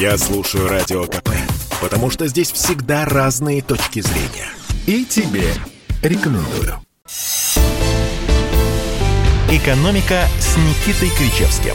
[0.00, 1.30] Я слушаю Радио КП,
[1.82, 4.46] потому что здесь всегда разные точки зрения.
[4.86, 5.42] И тебе
[6.04, 6.76] рекомендую.
[9.50, 11.74] «Экономика» с Никитой Кричевским.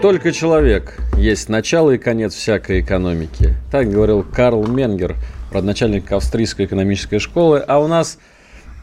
[0.00, 3.56] Только человек есть начало и конец всякой экономики.
[3.70, 5.16] Так говорил Карл Менгер,
[5.52, 7.58] родоначальник австрийской экономической школы.
[7.58, 8.18] А у нас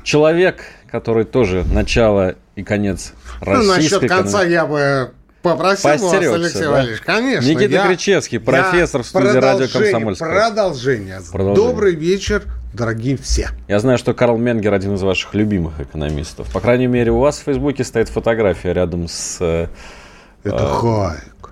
[0.04, 5.12] человек, который тоже начало и конец российской Ну, насчет конца я бы
[5.42, 6.72] попросил вас, Поостерегся, Алексей да?
[6.72, 7.50] Валерьевич, конечно.
[7.50, 10.30] Никита я- Кричевский, я профессор в студии радио «Комсомольская».
[10.30, 11.20] Продолжение.
[11.32, 11.68] Продолжение.
[11.68, 12.44] Добрый вечер,
[12.74, 13.50] дорогие все.
[13.68, 16.52] Я знаю, что Карл Менгер один из ваших любимых экономистов.
[16.54, 19.68] По крайней мере, у вас в Фейсбуке стоит фотография рядом с, э,
[20.44, 20.74] Это А.
[20.76, 21.52] хайк.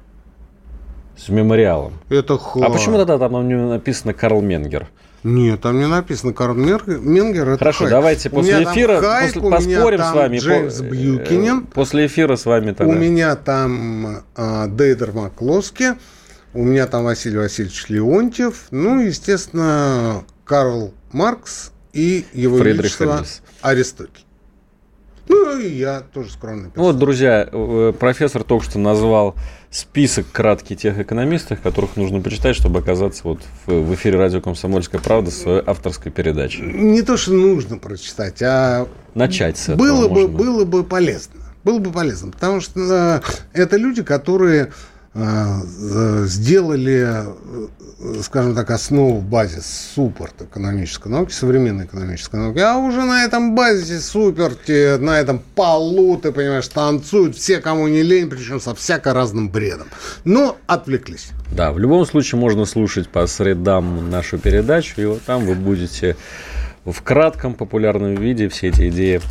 [1.18, 1.94] с мемориалом.
[2.10, 2.66] Это хайк.
[2.66, 4.88] А почему тогда там не написано Карл Менгер?
[5.24, 7.50] Нет, там не написано Карл Менгер.
[7.50, 7.92] Это Хорошо, хайк.
[7.92, 10.38] давайте У после меня там эфира хайк, после- у меня поспорим там с вами.
[10.40, 11.66] Джеймс по- э, Бьюкинен.
[11.68, 12.92] После эфира с вами тогда.
[12.94, 15.90] У меня там а, Дейдер Маклоски,
[16.54, 23.42] у меня там Василий Васильевич Леонтьев, ну, естественно, Карл Маркс и его Фридрих величество Энгельс.
[23.62, 24.26] Аристотель.
[25.28, 29.36] Ну, и я тоже скромный Ну вот, друзья, э, профессор только что назвал
[29.72, 35.32] список краткий тех экономистов, которых нужно почитать, чтобы оказаться вот в, эфире радио «Комсомольская правда»
[35.32, 36.62] с своей авторской передачей.
[36.62, 40.38] Не то, что нужно прочитать, а Начать с этого было бы, можно.
[40.38, 41.42] было бы полезно.
[41.64, 43.22] Было бы полезно, потому что
[43.54, 44.74] э, это люди, которые
[45.14, 47.26] сделали,
[48.00, 52.60] э, скажем так, основу, базис, суппорт экономической науки, современной экономической науки.
[52.60, 58.04] А уже на этом базисе, суперте, на этом полу, ты понимаешь, танцуют все, кому не
[58.04, 59.88] лень, причем со всяко разным бредом.
[60.24, 61.32] Но отвлеклись.
[61.54, 66.16] Да, в любом случае можно слушать по средам нашу передачу, и вот там вы будете
[66.86, 69.22] в кратком популярном виде все эти идеи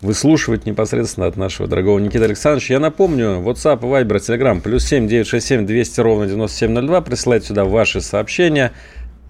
[0.00, 2.74] выслушивать непосредственно от нашего дорогого Никиты Александровича.
[2.74, 7.00] Я напомню, WhatsApp, Viber, Telegram, плюс 7 967 200 ровно 9702.
[7.00, 8.72] Присылайте сюда ваши сообщения.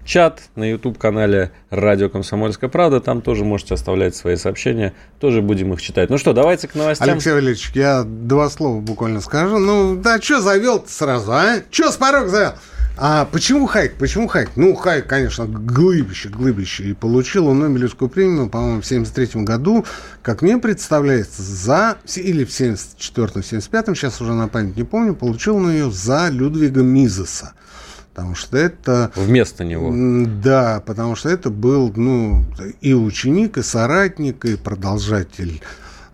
[0.05, 2.99] Чат на YouTube-канале «Радио Комсомольская правда».
[2.99, 4.93] Там тоже можете оставлять свои сообщения.
[5.19, 6.09] Тоже будем их читать.
[6.09, 7.09] Ну что, давайте к новостям.
[7.09, 9.59] Алексей Валерьевич, я два слова буквально скажу.
[9.59, 11.57] Ну, да, что завел сразу, а?
[11.69, 12.53] Что с порог завел?
[13.01, 13.93] А почему Хайк?
[13.93, 14.51] Почему Хайк?
[14.57, 16.83] Ну, Хайк, конечно, глыбище, глыбище.
[16.83, 19.85] И получил он Нобелевскую премию, по-моему, в 73 году,
[20.21, 21.97] как мне представляется, за...
[22.17, 26.81] Или в 74-м, 75-м, сейчас уже на память не помню, получил он ее за Людвига
[26.81, 27.53] Мизеса.
[28.13, 29.13] Потому что это...
[29.15, 29.93] Вместо него.
[30.43, 32.43] Да, потому что это был ну,
[32.81, 35.61] и ученик, и соратник, и продолжатель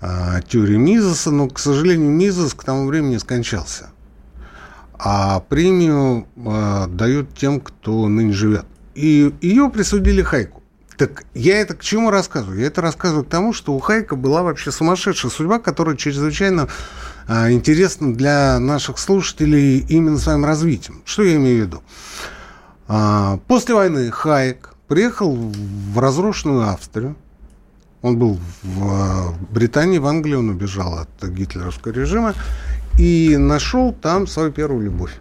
[0.01, 3.90] а, теории Мизеса, но, к сожалению, Мизес к тому времени скончался.
[4.97, 8.66] А премию а, дают тем, кто ныне живет.
[8.94, 10.63] И ее присудили Хайку.
[10.97, 12.59] Так я это к чему рассказываю?
[12.59, 16.69] Я это рассказываю к тому, что у Хайка была вообще сумасшедшая судьба, которая чрезвычайно
[17.28, 21.01] а, интересна для наших слушателей именно своим развитием.
[21.06, 21.83] Что я имею в виду?
[22.88, 27.16] А, После войны Хайек приехал в разрушенную Австрию.
[28.01, 32.35] Он был в э, Британии, в Англии, он убежал от гитлеровского режима
[32.97, 35.11] и нашел там свою первую любовь.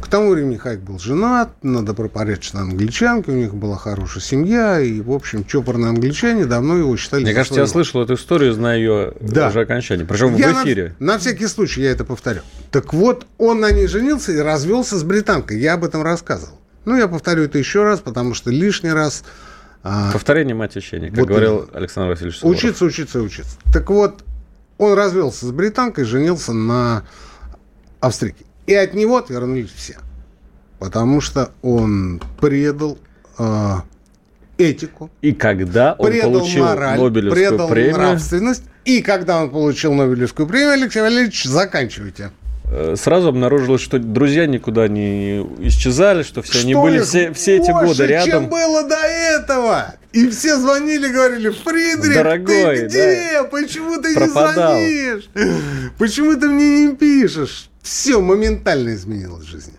[0.00, 5.00] К тому времени Хайк был женат на добропорядочной англичанке, у них была хорошая семья, и,
[5.00, 7.84] в общем, чопорные англичане давно его считали Мне кажется, я своего.
[7.84, 9.48] слышал эту историю, знаю ее Да.
[9.48, 10.06] уже окончание.
[10.06, 10.96] Причем Я в на- эфире.
[10.98, 12.40] На, всякий случай я это повторю.
[12.72, 15.60] Так вот, он на ней женился и развелся с британкой.
[15.60, 16.58] Я об этом рассказывал.
[16.86, 19.22] Ну, я повторю это еще раз, потому что лишний раз
[19.82, 21.70] а, Повторение мать учения, как Вот говорил.
[21.72, 22.58] Александр Васильевич Суворов.
[22.58, 23.56] учиться, учиться, учиться.
[23.72, 24.24] Так вот,
[24.80, 27.04] он развелся с британкой, женился на
[28.00, 28.44] австрийке.
[28.66, 29.98] И от него отвернулись все.
[30.78, 32.96] Потому что он предал
[33.36, 33.82] а,
[34.56, 38.64] этику, И когда он предал получил мораль, Нобелевскую предал премию, нравственность.
[38.86, 42.30] И когда он получил Нобелевскую премию, Алексей Валерьевич, заканчивайте.
[42.70, 47.32] э, сразу обнаружилось, что друзья никуда не исчезали, что все они Что были их все,
[47.34, 48.30] все эти годы рядом.
[48.30, 49.94] чем было до этого.
[50.12, 53.44] И все звонили, говорили, Фридрих, Дорогой, ты где?
[53.50, 54.74] Почему ты Пропадал.
[54.76, 55.92] не звонишь?
[55.98, 57.70] Почему ты мне не пишешь?
[57.80, 59.74] Все моментально изменилось в жизни.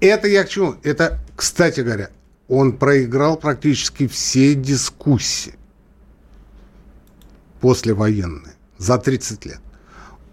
[0.00, 0.76] Это я к чему?
[0.82, 2.10] Это, кстати говоря,
[2.48, 5.54] он проиграл практически все дискуссии
[7.60, 9.60] послевоенные за 30 лет.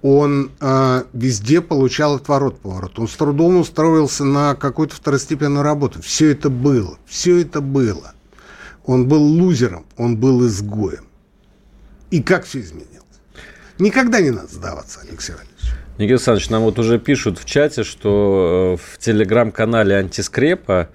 [0.02, 3.00] Он э, везде получал отворот-поворот.
[3.00, 6.02] Он с трудом устроился на какую-то второстепенную работу.
[6.02, 7.00] Все это было.
[7.08, 8.15] Все это было.
[8.86, 11.06] Он был лузером, он был изгоем.
[12.12, 12.96] И как все изменилось?
[13.80, 15.56] Никогда не надо сдаваться, Алексей Валерьевич.
[15.98, 20.90] Никита Александрович, нам вот уже пишут в чате, что э, в телеграм-канале Антискрепа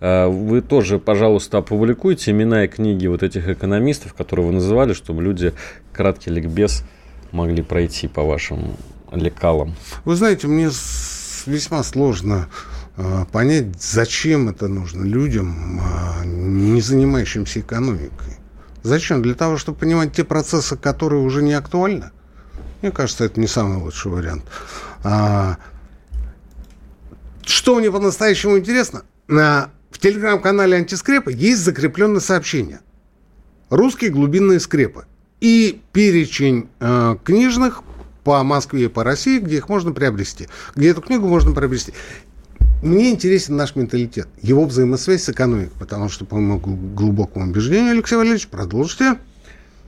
[0.00, 5.22] э, вы тоже, пожалуйста, опубликуйте имена и книги вот этих экономистов, которые вы называли, чтобы
[5.22, 5.52] люди
[5.92, 6.82] краткий ликбез
[7.32, 8.76] могли пройти по вашим
[9.12, 9.74] лекалом?
[10.04, 10.70] Вы знаете, мне
[11.46, 12.48] весьма сложно
[13.32, 18.38] понять, зачем это нужно людям, э, не занимающимся экономикой.
[18.82, 19.20] Зачем?
[19.22, 22.10] Для того, чтобы понимать те процессы, которые уже не актуальны?
[22.80, 24.44] Мне кажется, это не самый лучший вариант.
[25.02, 25.56] А,
[27.44, 29.02] что мне по-настоящему интересно?
[29.28, 32.80] На, в телеграм-канале Антискрепа есть закрепленное сообщение.
[33.70, 35.06] Русские глубинные скрепы.
[35.40, 37.82] И перечень э, книжных
[38.24, 40.48] по Москве и по России, где их можно приобрести.
[40.74, 41.92] Где эту книгу можно приобрести.
[42.86, 48.14] Мне интересен наш менталитет, его взаимосвязь с экономикой, потому что, по моему глубокому убеждению, Алексей
[48.14, 49.16] Валерьевич, продолжите.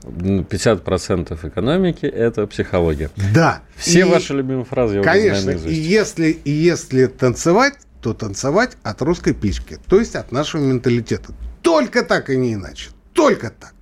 [0.03, 3.11] 50% экономики– это психология.
[3.33, 3.63] Да.
[3.77, 9.01] Все и, ваши любимые фразы я Конечно, и если, и если танцевать, то танцевать от
[9.03, 11.33] русской пички, то есть от нашего менталитета.
[11.63, 12.91] Только так и не иначе.
[13.13, 13.75] Только так.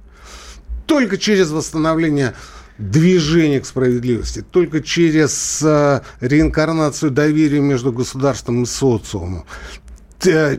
[0.87, 2.35] Только через восстановление
[2.79, 9.45] движения к справедливости, только через э, реинкарнацию доверия между государством и социумом,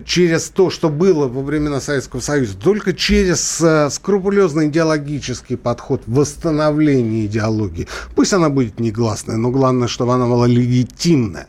[0.06, 7.26] через то, что было во времена Советского Союза, только через э, скрупулезный идеологический подход восстановления
[7.26, 11.48] идеологии, пусть она будет негласная, но главное, чтобы она была легитимная,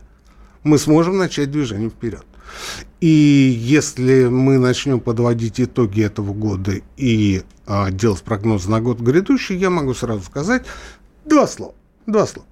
[0.64, 2.24] мы сможем начать движение вперед.
[3.00, 9.56] И если мы начнем подводить итоги этого года и а, делать прогнозы на год грядущий,
[9.56, 10.64] я могу сразу сказать
[11.24, 11.74] два слова.
[12.06, 12.46] Два слова.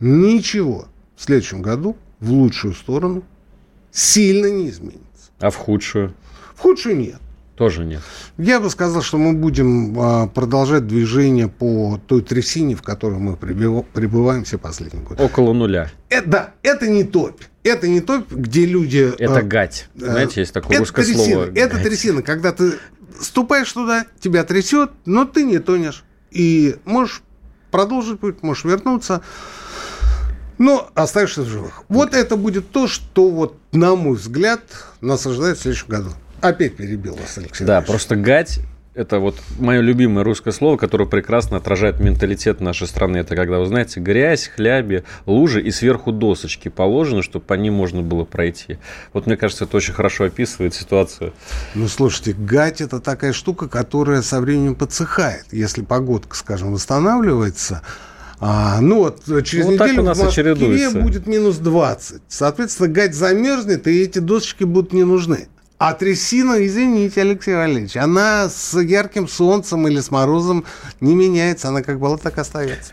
[0.00, 3.24] Ничего в следующем году в лучшую сторону
[3.90, 5.02] сильно не изменится.
[5.40, 6.14] А в худшую?
[6.54, 7.20] В худшую нет.
[7.58, 8.02] Тоже нет.
[8.36, 13.36] Я бы сказал, что мы будем а, продолжать движение по той трясине, в которой мы
[13.36, 15.20] пребываем все последние годы.
[15.24, 15.90] Около нуля.
[16.08, 17.42] Это, да, это не топь.
[17.64, 19.12] Это не топь, где люди...
[19.18, 19.88] Это а, гать.
[19.94, 21.44] Знаете, есть такое это русское трясина, слово.
[21.54, 21.84] Это гать.
[21.84, 22.74] трясина, когда ты
[23.20, 26.04] ступаешь туда, тебя трясет, но ты не тонешь.
[26.30, 27.22] И можешь
[27.70, 29.22] продолжить путь, можешь вернуться.
[30.58, 31.84] Но оставишься в живых.
[31.88, 34.60] Вот это будет то, что, вот, на мой взгляд,
[35.00, 36.10] нас ожидает в следующем году.
[36.40, 37.64] Опять перебил вас, Алексей.
[37.64, 38.60] Да, просто гать
[38.98, 43.18] это вот мое любимое русское слово, которое прекрасно отражает менталитет нашей страны.
[43.18, 48.02] Это когда, вы знаете, грязь, хляби, лужи и сверху досочки положены, чтобы по ним можно
[48.02, 48.78] было пройти.
[49.12, 51.32] Вот мне кажется, это очень хорошо описывает ситуацию.
[51.76, 55.44] Ну, слушайте, гать– это такая штука, которая со временем подсыхает.
[55.52, 57.82] Если погодка, скажем, восстанавливается,
[58.40, 62.22] а, ну вот через вот неделю у нас в Москве будет минус 20.
[62.26, 65.46] Соответственно, гать замерзнет, и эти досочки будут не нужны.
[65.78, 70.64] А трясина, извините, Алексей Валерьевич, она с ярким солнцем или с морозом
[71.00, 71.68] не меняется.
[71.68, 72.92] Она как была, так остается.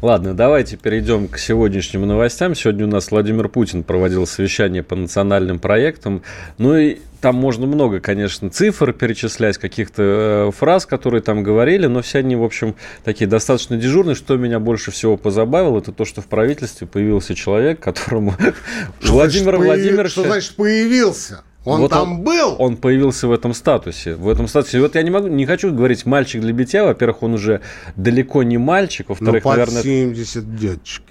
[0.00, 2.54] Ладно, давайте перейдем к сегодняшним новостям.
[2.54, 6.22] Сегодня у нас Владимир Путин проводил совещание по национальным проектам.
[6.56, 12.00] Ну и там можно много, конечно, цифр перечислять, каких-то э, фраз, которые там говорили, но
[12.00, 14.14] все они, в общем, такие достаточно дежурные.
[14.16, 18.34] Что меня больше всего позабавило, это то, что в правительстве появился человек, которому
[19.02, 20.12] Владимир Владимирович...
[20.12, 21.42] Что значит появился?
[21.64, 22.56] Он вот там он, был?
[22.58, 24.14] Он появился в этом статусе.
[24.14, 24.80] В этом статусе.
[24.80, 26.84] Вот я не могу, не хочу говорить мальчик для битья.
[26.84, 27.60] Во-первых, он уже
[27.94, 29.08] далеко не мальчик.
[29.08, 29.82] Во-вторых, ну, под наверное...
[29.82, 31.04] 70 дядечки.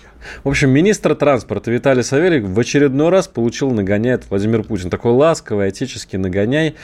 [0.43, 4.89] В общем, министр транспорта Виталий Савельев в очередной раз получил нагоняй от Владимира Путина.
[4.89, 6.75] Такой ласковый, отеческий нагоняй.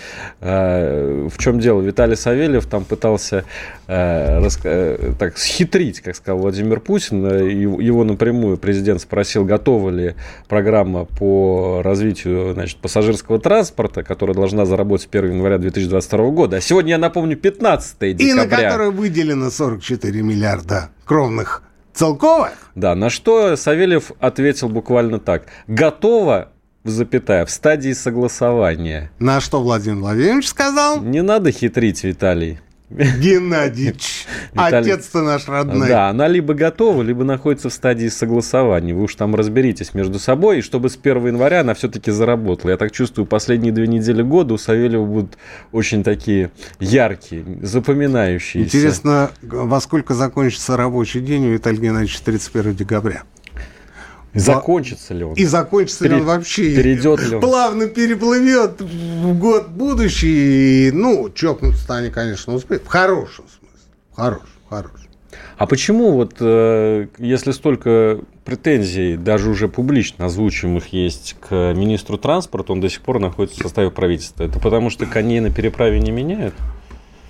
[0.42, 1.82] А, в чем дело?
[1.82, 3.46] Виталий Савельев там пытался
[3.88, 7.26] а, э, так, схитрить, как сказал Владимир Путин.
[7.26, 10.16] Его напрямую президент спросил, готова ли
[10.48, 16.58] программа по развитию значит, пассажирского транспорта, которая должна заработать 1 января 2022 года.
[16.58, 18.28] А сегодня, я напомню, 15 декабря.
[18.28, 21.64] И на которой выделено 44 миллиарда кровных
[21.98, 22.54] Целковая?
[22.76, 25.48] Да, на что Савельев ответил буквально так.
[25.66, 26.50] Готово
[26.84, 29.10] запятая, в стадии согласования.
[29.18, 31.02] На что Владимир Владимирович сказал?
[31.02, 32.60] Не надо хитрить, Виталий.
[32.90, 34.26] Геннадьевич,
[34.56, 35.90] отец-то наш родной.
[35.90, 38.94] Да, она либо готова, либо находится в стадии согласования.
[38.94, 42.72] Вы уж там разберитесь между собой, и чтобы с 1 января она все-таки заработала.
[42.72, 45.38] Я так чувствую, последние две недели года у Савельева будут
[45.74, 48.78] очень такие яркие, запоминающиеся.
[48.78, 53.24] Интересно, во сколько закончится рабочий день у Виталия Геннадьевича 31 декабря?
[54.34, 55.34] Закончится ли он?
[55.34, 56.16] И закончится Пере...
[56.16, 56.76] ли он вообще?
[56.76, 57.42] Перейдет ли он?
[57.42, 60.92] Плавно переплывет в год будущий.
[60.92, 62.84] Ну, чокнуться они, конечно, успеют.
[62.84, 63.88] В хорошем смысле.
[64.12, 65.08] В хорошем, в хорошем.
[65.58, 72.74] А почему вот, э, если столько претензий, даже уже публично озвучиваемых есть к министру транспорта,
[72.74, 74.44] он до сих пор находится в составе правительства?
[74.44, 76.54] Это потому что коней на переправе не меняют?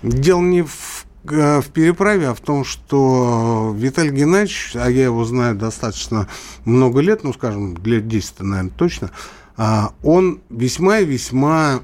[0.04, 5.56] Дело не в в переправе, а в том, что Виталий Геннадьевич, а я его знаю
[5.56, 6.28] достаточно
[6.66, 9.12] много лет, ну, скажем, лет 10, наверное, точно,
[9.58, 11.82] а, он весьма и весьма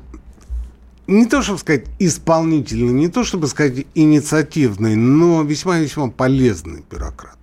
[1.07, 6.83] не то, чтобы сказать, исполнительный, не то, чтобы сказать, инициативный, но весьма и весьма полезный
[6.89, 7.38] бюрократ.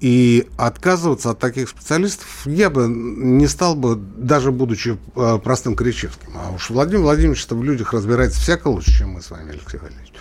[0.00, 6.32] И отказываться от таких специалистов я бы не стал бы, даже будучи э, простым Кричевским.
[6.36, 10.12] А уж Владимир Владимирович в людях разбирается всяко лучше, чем мы с вами, Алексей Валерьевич.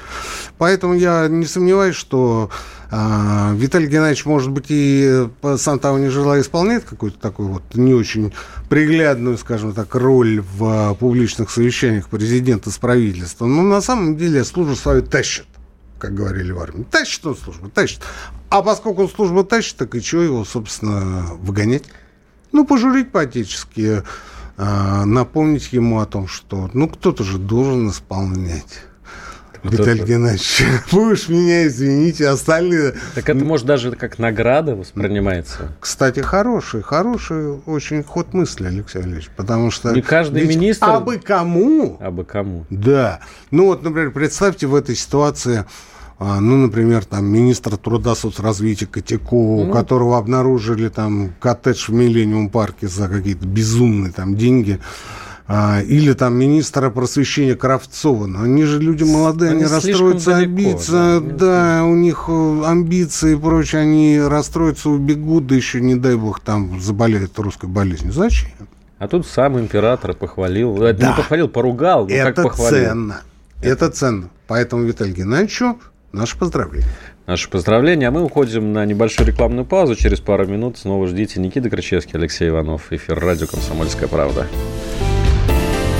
[0.57, 2.49] Поэтому я не сомневаюсь, что
[2.91, 7.63] э, Виталий Геннадьевич, может быть, и э, сам того не желая исполняет какую-то такую вот
[7.75, 8.33] не очень
[8.67, 13.55] приглядную, скажем так, роль в публичных совещаниях президента с правительством.
[13.55, 15.45] Но на самом деле службу свою тащит
[15.99, 16.83] как говорили в армии.
[16.83, 18.01] Тащит он службу, тащит.
[18.49, 21.83] А поскольку он службу тащит, так и что его, собственно, выгонять?
[22.51, 24.01] Ну, пожурить по-отечески,
[24.57, 28.88] э, напомнить ему о том, что, ну, кто-то же должен исполнять.
[29.63, 30.07] Вот Виталий это...
[30.07, 32.95] Геннадьевич, вы уж меня извините, остальные...
[33.15, 35.73] Так это, может, даже как награда воспринимается?
[35.79, 39.91] Кстати, хороший, хороший очень ход мысли, Алексей Алексеевич, потому что...
[39.91, 40.85] Не каждый министр...
[40.89, 41.97] А бы кому?
[41.99, 42.65] А бы кому?
[42.69, 43.19] Да.
[43.51, 45.65] Ну вот, например, представьте в этой ситуации
[46.21, 49.69] а, ну, например, там министр труда соцразвития Котякова, mm-hmm.
[49.69, 54.79] у которого обнаружили там коттедж в Миллениум парке за какие-то безумные там деньги.
[55.51, 58.27] А, или там министра просвещения Кравцова.
[58.27, 63.33] Но они же люди молодые, они, они расстроятся, амбиции, да, да, у них э, амбиции
[63.33, 68.13] и прочее, они расстроятся, убегут, да еще, не дай бог, там заболеют русской болезнью.
[68.13, 68.51] Зачем?
[68.99, 71.07] А тут сам император похвалил, э, да.
[71.09, 72.85] не похвалил, поругал, но Это как похвалил.
[72.85, 73.21] ценно.
[73.63, 74.29] Это ценно.
[74.45, 75.79] Поэтому Виталий Геннадьевичу
[76.11, 76.89] Наше поздравление.
[77.25, 78.09] Наше поздравление.
[78.09, 79.95] А мы уходим на небольшую рекламную паузу.
[79.95, 82.91] Через пару минут снова ждите Никита Крычевский, Алексей Иванов.
[82.91, 84.47] Эфир радио «Комсомольская правда».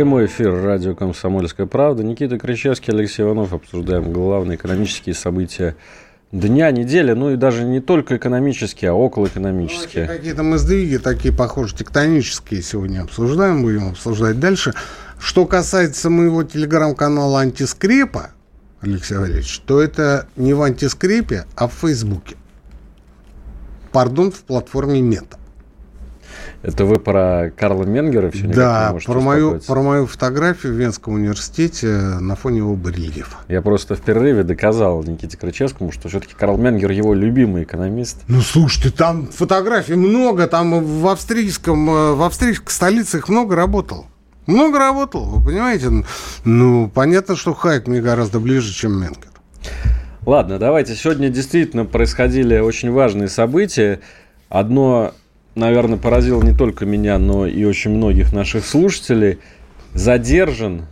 [0.00, 2.02] Прямой эфир радио «Комсомольская правда».
[2.02, 3.52] Никита Кричевский, Алексей Иванов.
[3.52, 5.76] Обсуждаем главные экономические события
[6.32, 10.06] дня, недели, ну и даже не только экономические, а околоэкономические.
[10.06, 14.72] Ну, какие-то мы сдвиги такие, похоже, тектонические сегодня обсуждаем, будем обсуждать дальше.
[15.18, 18.30] Что касается моего телеграм-канала «Антискрепа»,
[18.80, 22.36] Алексей Валерьевич, то это не в антискрепе, а в Фейсбуке
[23.92, 25.36] пардон, в платформе Мета.
[26.62, 31.86] Это вы про Карла Менгера все Да, про мою, про мою фотографию в Венском университете
[31.86, 33.38] на фоне его барельефа.
[33.48, 38.18] Я просто в перерыве доказал Никите Крычевскому, что все-таки Карл Менгер его любимый экономист.
[38.28, 44.06] Ну, слушайте, там фотографий много, там в австрийском, э, в австрийской столице их много работал.
[44.46, 46.04] Много работал, вы понимаете?
[46.44, 49.30] Ну, понятно, что Хайк мне гораздо ближе, чем Менгер.
[50.26, 50.94] Ладно, давайте.
[50.94, 54.00] Сегодня действительно происходили очень важные события.
[54.48, 55.12] Одно,
[55.60, 59.38] наверное, поразило не только меня, но и очень многих наших слушателей.
[59.94, 60.86] Задержан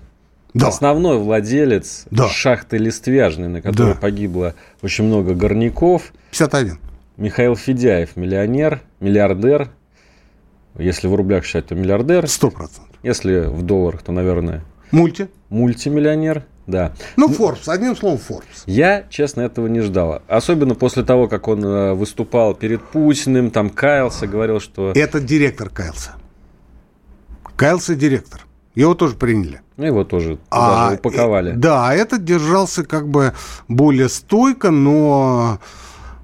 [0.54, 0.68] да.
[0.68, 2.28] основной владелец да.
[2.28, 4.00] шахты Листвяжной, на которой да.
[4.00, 6.12] погибло очень много горняков.
[6.30, 6.78] 51.
[7.16, 9.70] Михаил Федяев, миллионер, миллиардер.
[10.78, 12.28] Если в рублях считать, то миллиардер.
[12.28, 12.94] Сто процентов.
[13.02, 14.62] Если в долларах, то, наверное...
[14.92, 15.28] Мульти.
[15.48, 16.44] Мультимиллионер.
[16.68, 16.92] Да.
[17.16, 18.64] Ну, Forbes, одним словом, Forbes.
[18.66, 20.20] Я, честно, этого не ждал.
[20.28, 24.92] Особенно после того, как он э, выступал перед Путиным, там каялся, говорил, что...
[24.94, 26.12] Это директор каялся.
[27.56, 28.44] Каялся директор.
[28.74, 29.62] Его тоже приняли.
[29.78, 31.52] Ну, его тоже а, даже упаковали.
[31.52, 33.32] Да, этот держался как бы
[33.66, 35.60] более стойко, но...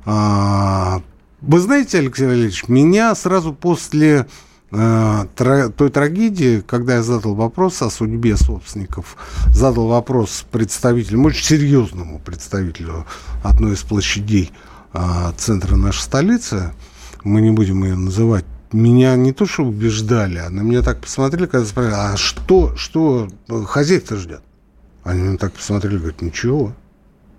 [0.04, 1.00] А,
[1.40, 4.26] вы знаете, Алексей Валерьевич, меня сразу после Э,
[4.74, 9.16] той трагедии, когда я задал вопрос о судьбе собственников,
[9.48, 13.06] задал вопрос представителю, очень серьезному представителю
[13.42, 14.52] одной из площадей
[14.92, 16.72] э, центра нашей столицы,
[17.22, 21.46] мы не будем ее называть, меня не то что убеждали, а на меня так посмотрели,
[21.46, 24.42] когда спросили, а что, что хозяев-то ждет?
[25.04, 26.72] Они меня так посмотрели, говорят, ничего.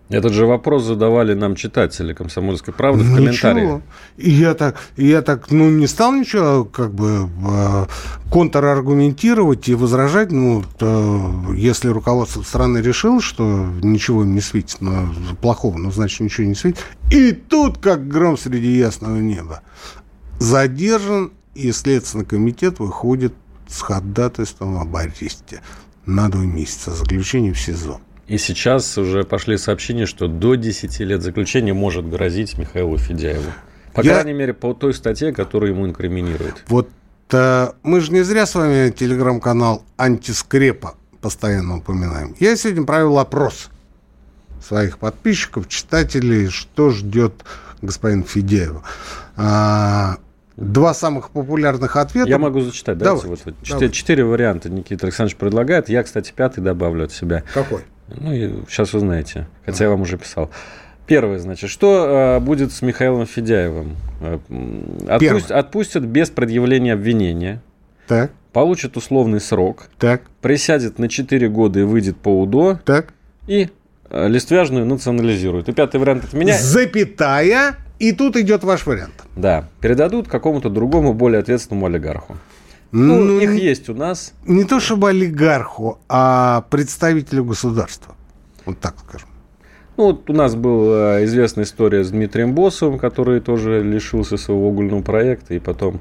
[0.10, 3.82] Этот же вопрос задавали нам читатели «Комсомольской правды» в комментариях.
[4.18, 7.86] И я так, и я так, ну, не стал ничего, как бы, э,
[8.32, 15.12] контраргументировать и возражать, ну, то, если руководство страны решило, что ничего им не светит, но
[15.42, 16.86] плохого, ну, значит, ничего не светит.
[17.12, 19.62] И тут, как гром среди ясного неба,
[20.38, 23.34] задержан, и Следственный комитет выходит
[23.68, 25.62] с ходатайством об аресте
[26.06, 28.00] на два месяца заключения в СИЗО.
[28.28, 33.52] И сейчас уже пошли сообщения, что до 10 лет заключения может грозить Михаилу Федяеву.
[33.94, 34.14] По Я...
[34.14, 36.64] крайней мере, по той статье, которую ему инкриминируют.
[36.68, 36.90] Вот
[37.32, 42.36] э, мы же не зря с вами телеграм-канал «Антискрепа» постоянно упоминаем.
[42.40, 43.70] Я сегодня провел опрос
[44.62, 47.46] своих подписчиков, читателей, что ждет
[47.82, 48.84] господин Федяева.
[49.38, 50.18] А,
[50.58, 52.30] Два самых популярных ответа.
[52.30, 52.98] Я могу зачитать.
[52.98, 53.66] Давай, Давайте вот, вот давай.
[53.66, 55.90] четыре, четыре варианта Никита Александрович предлагает.
[55.90, 57.44] Я, кстати, пятый добавлю от себя.
[57.54, 57.82] Какой?
[58.08, 60.50] Ну, и сейчас вы знаете, хотя я вам уже писал.
[61.08, 63.96] Первое, значит, что э, будет с Михаилом Федяевым?
[64.22, 64.40] Э,
[65.08, 67.62] отпусть- отпустят без предъявления обвинения,
[68.08, 73.14] Так, получит условный срок, так, присядет на 4 года и выйдет по УДО, так.
[73.48, 73.70] и
[74.10, 75.70] э, листвяжную национализируют.
[75.70, 76.58] И пятый вариант от меня.
[76.58, 79.14] Запятая, и тут идет ваш вариант.
[79.36, 82.36] Да, передадут какому-то другому, более ответственному олигарху.
[82.98, 84.34] Ну, Ну, их не- есть у нас.
[84.46, 88.16] не то чтобы олигарху, а представителю государства.
[88.66, 89.28] Вот так скажем.
[89.98, 95.02] Ну, вот у нас была известная история с Дмитрием Боссовым, который тоже лишился своего угольного
[95.02, 96.00] проекта и потом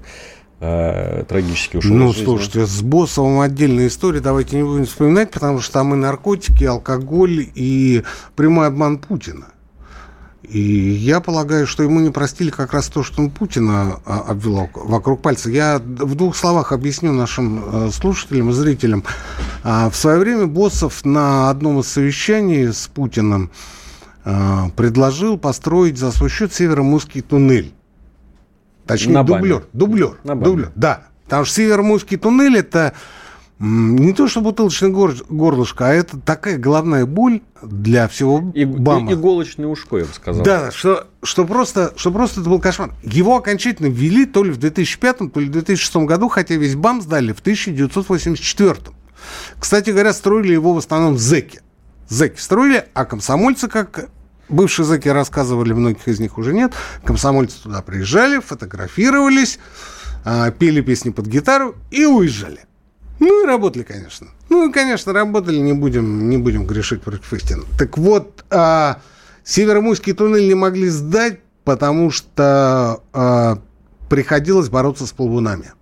[0.60, 5.72] э, трагически ушел ну, слушайте, с Боссовым отдельная история, давайте не будем вспоминать, потому что
[5.72, 8.04] там и наркотики, и алкоголь, и
[8.36, 9.46] прямой обман Путина.
[10.48, 14.56] И я полагаю, что ему не простили как раз то, что он Путина а, обвел
[14.64, 15.50] вок- вокруг пальца.
[15.50, 19.04] Я в двух словах объясню нашим э, слушателям и зрителям.
[19.62, 23.50] А, В свое время Боссов на одном из совещаний с Путиным
[24.24, 24.34] э,
[24.76, 27.72] предложил построить за свой счет северомусский туннель.
[28.86, 29.38] Точнее, На Баме.
[29.40, 29.64] дублер.
[29.72, 30.16] Дублер.
[30.24, 30.44] На Баме.
[30.44, 30.72] дублер.
[30.74, 31.04] Да.
[31.24, 32.92] Потому что северомусский туннель это
[33.60, 39.10] не то что бутылочное гор- горлышко, а это такая головная боль для всего И, БАМа.
[39.10, 40.44] и- иголочное ушко, я бы сказал.
[40.44, 42.92] Да, что, что, просто, что просто это был кошмар.
[43.02, 47.00] Его окончательно ввели то ли в 2005, то ли в 2006 году, хотя весь БАМ
[47.02, 48.76] сдали в 1984.
[49.58, 51.60] Кстати говоря, строили его в основном зэки.
[52.08, 54.10] Зэки строили, а комсомольцы, как
[54.48, 56.72] бывшие зэки рассказывали, многих из них уже нет,
[57.04, 59.58] комсомольцы туда приезжали, фотографировались,
[60.24, 62.60] а, пели песни под гитару и уезжали.
[63.20, 64.28] Ну и работали, конечно.
[64.48, 67.62] Ну и, конечно, работали, не будем, не будем грешить против истины.
[67.78, 69.00] Так вот, а,
[69.44, 73.58] Северомуйский туннель не могли сдать, потому что а,
[74.08, 75.72] приходилось бороться с плавунами.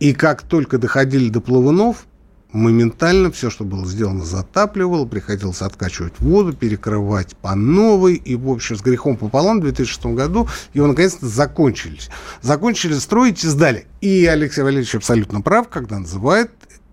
[0.00, 2.06] И как только доходили до плавунов,
[2.54, 8.14] моментально все, что было сделано, затапливало, приходилось откачивать воду, перекрывать по новой.
[8.14, 12.08] И, в общем, с грехом пополам в 2006 году его наконец-то закончились.
[12.40, 13.86] Закончили строить и сдали.
[14.00, 16.50] И Алексей Валерьевич абсолютно прав, когда называет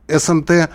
[0.10, 0.70] СМТ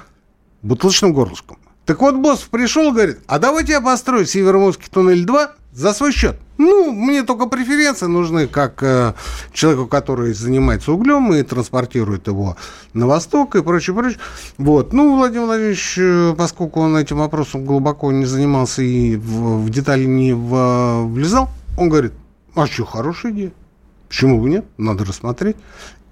[0.63, 1.59] бутылочным горлышком.
[1.85, 6.39] Так вот, босс пришел говорит, а давайте я построю Североморский туннель 2 за свой счет.
[6.57, 9.13] Ну, мне только преференции нужны, как э,
[9.53, 12.57] человеку, который занимается углем и транспортирует его
[12.95, 14.19] на восток и прочее, прочее.
[14.57, 14.95] Вот.
[14.95, 20.07] Ну, Владимир Владимирович, э, поскольку он этим вопросом глубоко не занимался и в, в детали
[20.07, 22.15] не в- влезал, он говорит,
[22.55, 23.53] а что, хорошая идея.
[24.09, 24.65] Почему бы нет?
[24.79, 25.57] Надо рассмотреть.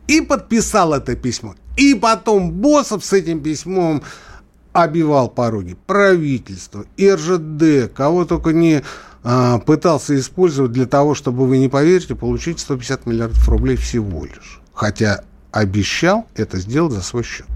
[0.08, 1.54] И подписал это письмо.
[1.78, 4.02] И потом Боссов с этим письмом
[4.74, 8.82] обивал пороги правительства, РЖД, кого только не
[9.22, 14.60] а, пытался использовать для того, чтобы, вы не поверите, получить 150 миллиардов рублей всего лишь.
[14.74, 17.46] Хотя обещал это сделать за свой счет.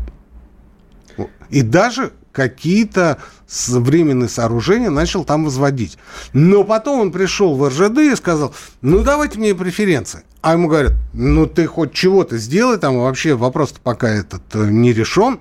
[1.50, 5.98] И даже какие-то временные сооружения начал там возводить.
[6.32, 10.22] Но потом он пришел в РЖД и сказал, ну давайте мне преференции.
[10.40, 14.92] А ему говорят, ну ты хоть чего-то сделай, там вообще вопрос пока этот э, не
[14.92, 15.40] решен.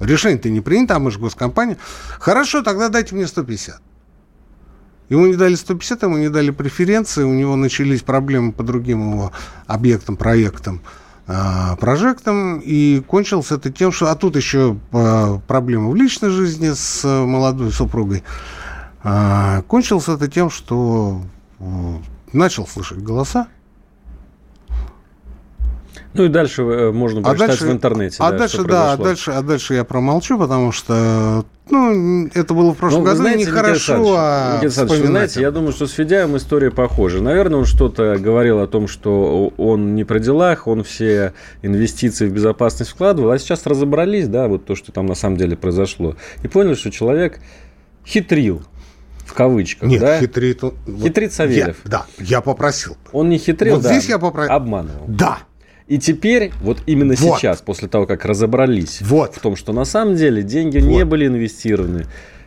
[0.00, 1.78] Решение-то не принято, а мы же госкомпания.
[2.18, 3.80] Хорошо, тогда дайте мне 150.
[5.08, 9.32] Ему не дали 150, ему не дали преференции, у него начались проблемы по другим его
[9.66, 10.82] объектам, проектам,
[11.28, 14.10] а, прожектам, и кончилось это тем, что...
[14.10, 18.24] А тут еще а, проблемы в личной жизни с а, молодой супругой.
[19.02, 21.22] А, Кончилось это тем, что
[21.60, 21.64] э,
[22.32, 23.46] начал слышать голоса,
[26.16, 28.16] Ну и дальше э, можно прочитать в интернете.
[28.20, 32.72] а да, дальше, да, а дальше, а дальше я промолчу, потому что, ну, это было
[32.72, 36.36] в прошлом Ну, году, знаете, нехорошо а, Александрович, вы знаете, я думаю, что с Федяевым
[36.36, 37.22] история похожа.
[37.22, 42.32] Наверное, он что-то говорил о том, что он не при делах, он все инвестиции в
[42.32, 46.48] безопасность вкладывал, а сейчас разобрались, да, вот то, что там на самом деле произошло, и
[46.48, 47.40] поняли, что человек
[48.06, 48.62] хитрил,
[49.24, 50.20] в кавычках, Нет, да?
[50.20, 50.62] хитрит.
[51.02, 51.76] Хитрит Савельев.
[51.84, 52.96] Я- да, я попросил.
[53.12, 55.04] Он не хитрил, Вот да, здесь я попро- обманывал.
[55.08, 55.38] Да,
[55.88, 57.38] И теперь, вот именно Вот.
[57.38, 59.34] сейчас, после того, как разобрались Вот.
[59.36, 61.08] в том, что на самом деле деньги не Вот.
[61.08, 62.06] были инвестированы,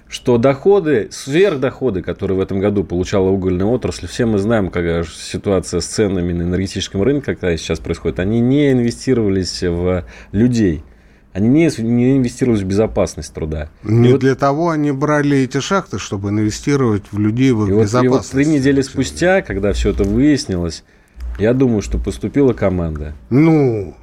[0.09, 5.79] что доходы, сверхдоходы, которые в этом году получала угольная отрасль, все мы знаем, какая ситуация
[5.79, 10.83] с ценами на энергетическом рынке, какая сейчас происходит, они не инвестировались в людей.
[11.31, 13.69] Они не, не инвестировались в безопасность труда.
[13.83, 17.69] не И вот- для того они брали эти шахты, чтобы инвестировать в людей в их
[17.69, 18.31] И вот, и вот безопасность.
[18.31, 20.83] три недели спустя, когда все это выяснилось,
[21.39, 23.13] я думаю, что поступила команда.
[23.29, 23.95] Ну,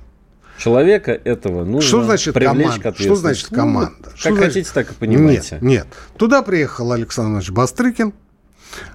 [0.58, 2.82] Человека этого нужно Что значит привлечь команда?
[2.82, 3.04] к ответственности.
[3.04, 3.90] Что значит Ну, команда?
[4.04, 5.58] как Что значит- хотите, так и понимаете.
[5.60, 5.86] Нет, нет.
[6.16, 8.14] Туда приехал Александр Иванович Бастрыкин.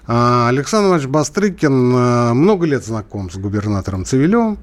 [0.08, 4.58] А, Александр Иванович Бастрыкин а, много лет знаком с губернатором Цивилевым.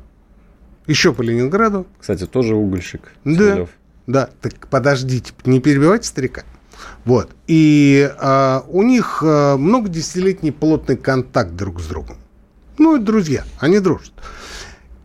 [0.88, 1.86] Еще по Ленинграду.
[2.00, 3.12] Кстати, тоже угольщик.
[3.24, 3.32] Да.
[3.36, 3.70] Цивилев.
[4.08, 6.42] Да, так подождите, не перебивайте старика.
[7.04, 7.30] Вот.
[7.46, 12.16] И а, у них а, много десятилетний плотный контакт друг с другом.
[12.78, 14.12] Ну, друзья, они дружат.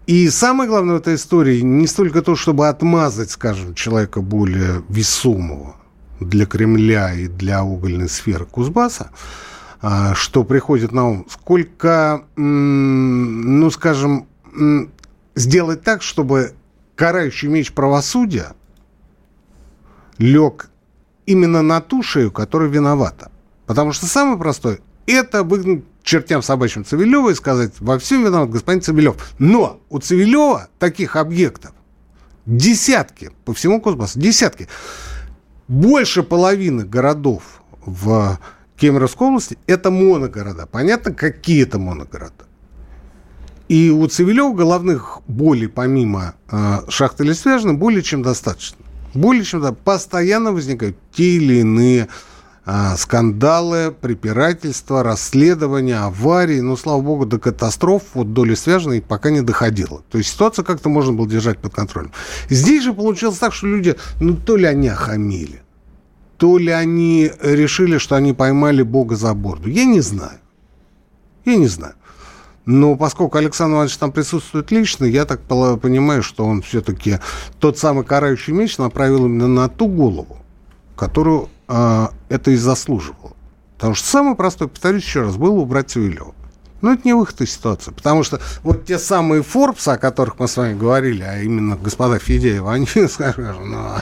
[0.05, 5.77] И самое главное в этой истории не столько то, чтобы отмазать, скажем, человека более весомого
[6.19, 9.12] для Кремля и для угольной сферы Кузбасса,
[9.81, 14.27] а, что приходит на ум, сколько, ну, скажем,
[15.36, 16.53] сделать так, чтобы
[16.95, 18.53] карающий меч правосудия
[20.17, 20.69] лег
[21.25, 23.31] именно на ту шею, которая виновата.
[23.65, 28.82] Потому что самое простое– это выгнать чертям собачьим Цивилева и сказать, во всем виноват господин
[28.82, 29.16] Цивилев.
[29.39, 31.72] Но у Цивилева таких объектов
[32.46, 34.68] десятки по всему Космосу, десятки.
[35.68, 38.39] Больше половины городов в
[38.78, 40.66] Кемеровской области– это моногорода.
[40.66, 42.46] Понятно, какие это моногорода.
[43.70, 48.78] И у Цивилева головных болей, помимо э, шахты Лесвяжной, более чем достаточно.
[49.13, 52.10] Более чем да, постоянно возникают те или иные
[52.65, 56.62] а, скандалы, препирательства, расследования, аварии.
[56.62, 60.02] Но, слава богу, до катастроф вот доли связанной пока не доходило.
[60.10, 62.12] То есть ситуация как-то можно было держать под контролем.
[62.49, 65.62] Здесь же получилось так, что люди, ну, то ли они охамили,
[66.38, 69.69] то ли они решили, что они поймали Бога за борду.
[69.69, 70.39] Я не знаю.
[71.45, 71.95] Я не знаю.
[72.65, 77.19] Но поскольку Александр Иванович там присутствует лично, я так понимаю, что он все-таки
[77.60, 80.38] тот самый карающий меч направил именно на ту голову,
[80.95, 83.33] которую э, это и заслуживало.
[83.75, 86.33] Потому что самое простое, повторюсь еще раз, было убрать Цивилева.
[86.83, 87.91] Но это не выход из ситуации.
[87.91, 92.19] Потому что вот те самые Форбс, о которых мы с вами говорили, а именно господа
[92.19, 93.95] Федеева, они скажут, ну,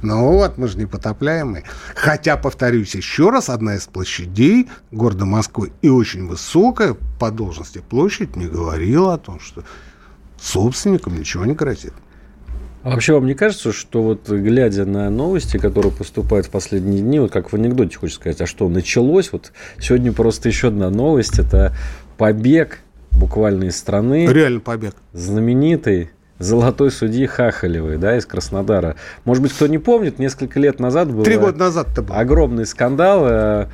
[0.00, 1.64] ну вот, мы же непотопляемые.
[1.94, 8.34] Хотя, повторюсь еще раз, одна из площадей города Москвы и очень высокая по должности площадь
[8.34, 9.62] не говорила о том, что
[10.40, 11.92] собственникам ничего не грозит.
[12.86, 17.18] А вообще вам не кажется, что вот глядя на новости, которые поступают в последние дни,
[17.18, 19.32] вот как в анекдоте хочется сказать, а что началось?
[19.32, 21.74] Вот сегодня просто еще одна новость, это
[22.16, 22.78] побег
[23.10, 24.28] буквально из страны.
[24.28, 24.94] Реально побег.
[25.12, 28.94] Знаменитый золотой судьи Хахалевой, да, из Краснодара.
[29.24, 31.24] Может быть, кто не помнит, несколько лет назад был...
[31.24, 32.14] Три года назад это был.
[32.14, 33.66] Огромный скандал.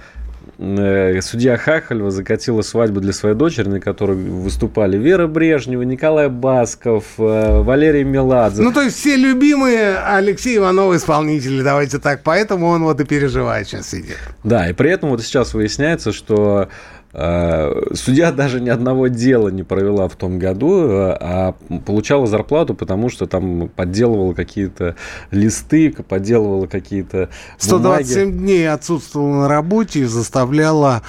[0.59, 7.05] Э, судья Хахалева закатила свадьбу для своей дочери, на которой выступали Вера Брежнева, Николай Басков,
[7.19, 8.63] э, Валерий Меладзе.
[8.63, 12.23] Ну, то есть все любимые Алексей Иванова исполнители, давайте так.
[12.23, 14.19] Поэтому он вот и переживает сейчас сидит.
[14.45, 16.69] Да, и при этом вот сейчас выясняется, что
[17.15, 23.11] судья даже ни одного дела не провела в том году, э, а получала зарплату, потому
[23.11, 24.97] что там подделывала какие-то
[25.31, 28.39] листы, подделывала какие-то 127 бумаги.
[28.39, 31.03] дней отсутствовала на работе и заставляла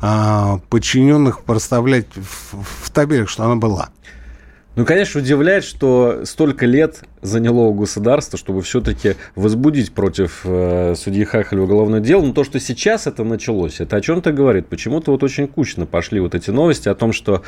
[0.00, 3.90] а, подчиненных проставлять в, в табелях, что она была.
[4.80, 11.24] Ну, конечно, удивляет, что столько лет заняло у государства, чтобы все-таки возбудить против э, судьи
[11.24, 12.22] Хахалева уголовное дело.
[12.22, 14.68] Но то, что сейчас это началось, это о чем-то говорит.
[14.68, 17.42] Почему-то вот очень кучно пошли вот эти новости о том, что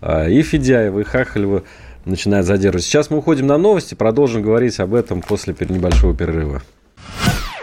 [0.00, 1.64] э, и Федяева, и Хахалева
[2.06, 2.86] начинают задерживать.
[2.86, 6.62] Сейчас мы уходим на новости, продолжим говорить об этом после небольшого перерыва.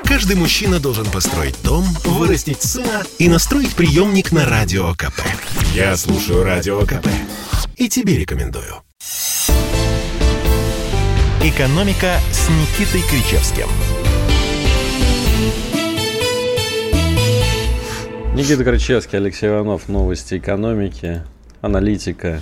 [0.04, 5.22] Каждый мужчина должен построить дом, вырастить сына и настроить приемник на Радио КП.
[5.74, 7.08] Я слушаю Радио КП
[7.78, 8.87] и тебе рекомендую.
[11.44, 13.68] «Экономика» с Никитой Кричевским.
[18.36, 19.88] Никита Кричевский, Алексей Иванов.
[19.88, 21.24] Новости экономики,
[21.62, 22.42] аналитика,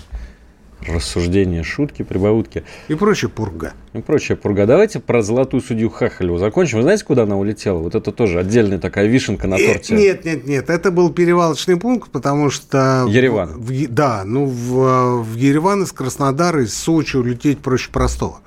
[0.87, 2.63] рассуждения, шутки, прибаутки.
[2.87, 3.73] И прочая пурга.
[3.93, 4.65] И прочая пурга.
[4.65, 6.77] Давайте про золотую судью Хахалеву закончим.
[6.77, 7.79] Вы знаете, куда она улетела?
[7.79, 9.95] Вот это тоже отдельная такая вишенка на торте.
[9.95, 10.69] Нет, нет, нет.
[10.69, 13.05] Это был перевалочный пункт, потому что...
[13.07, 13.59] Ереван.
[13.59, 18.39] В, да, ну в, в Ереван из Краснодара, из Сочи улететь проще простого.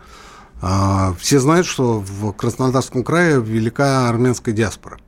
[0.61, 4.98] А, все знают, что в Краснодарском крае велика армянская диаспора.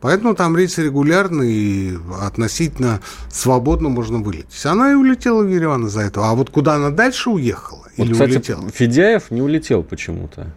[0.00, 4.64] Поэтому там рейсы регулярные и относительно свободно можно вылететь.
[4.64, 6.30] Она и улетела в Ереван из-за этого.
[6.30, 8.70] А вот куда она дальше уехала вот, или кстати, улетела?
[8.70, 10.52] Федяев не улетел почему-то.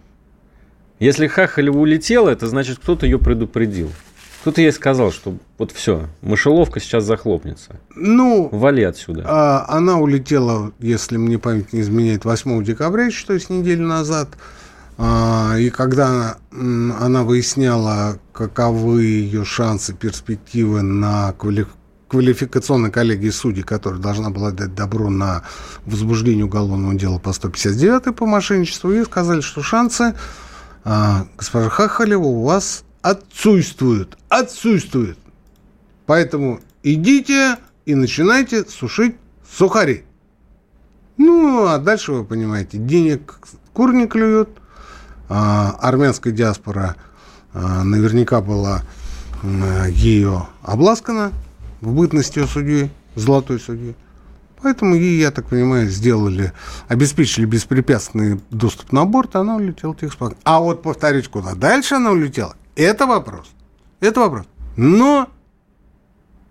[1.00, 3.92] Если Хахалева улетела, это значит, кто-то ее предупредил.
[4.42, 7.78] Кто-то ей сказал, что вот все, мышеловка сейчас захлопнется.
[7.96, 9.24] Ну, вали отсюда.
[9.26, 14.30] А, она улетела, если мне память не изменяет, 8 декабря, то есть неделю назад.
[15.06, 21.34] А, и когда она выясняла, каковы ее шансы, перспективы на
[22.08, 25.44] квалификационной коллегии судей, которая должна была дать добро на
[25.86, 30.16] возбуждение уголовного дела по 159 по мошенничеству, ей сказали, что шансы,
[30.86, 34.18] а, госпожа Хахалева, у вас отсутствуют.
[34.30, 35.18] Отсутствуют.
[36.06, 39.18] Поэтому идите и начинайте сушить
[39.54, 40.06] сухари.
[41.18, 43.42] Ну, а дальше, вы понимаете, денег
[43.74, 44.63] кур не клюют.
[45.36, 46.96] А, армянская диаспора
[47.56, 48.84] а, наверняка была
[49.90, 51.34] ею обласкана
[51.82, 53.96] в бытности ее судьей, золотой судьей.
[54.62, 56.54] Поэтому ей, я так понимаю, сделали,
[56.88, 60.34] обеспечили беспрепятственный доступ на борт, и она улетела тихо.
[60.44, 63.48] А вот повторюсь, куда дальше она улетела, это вопрос.
[64.02, 64.46] Это вопрос.
[64.78, 65.30] Но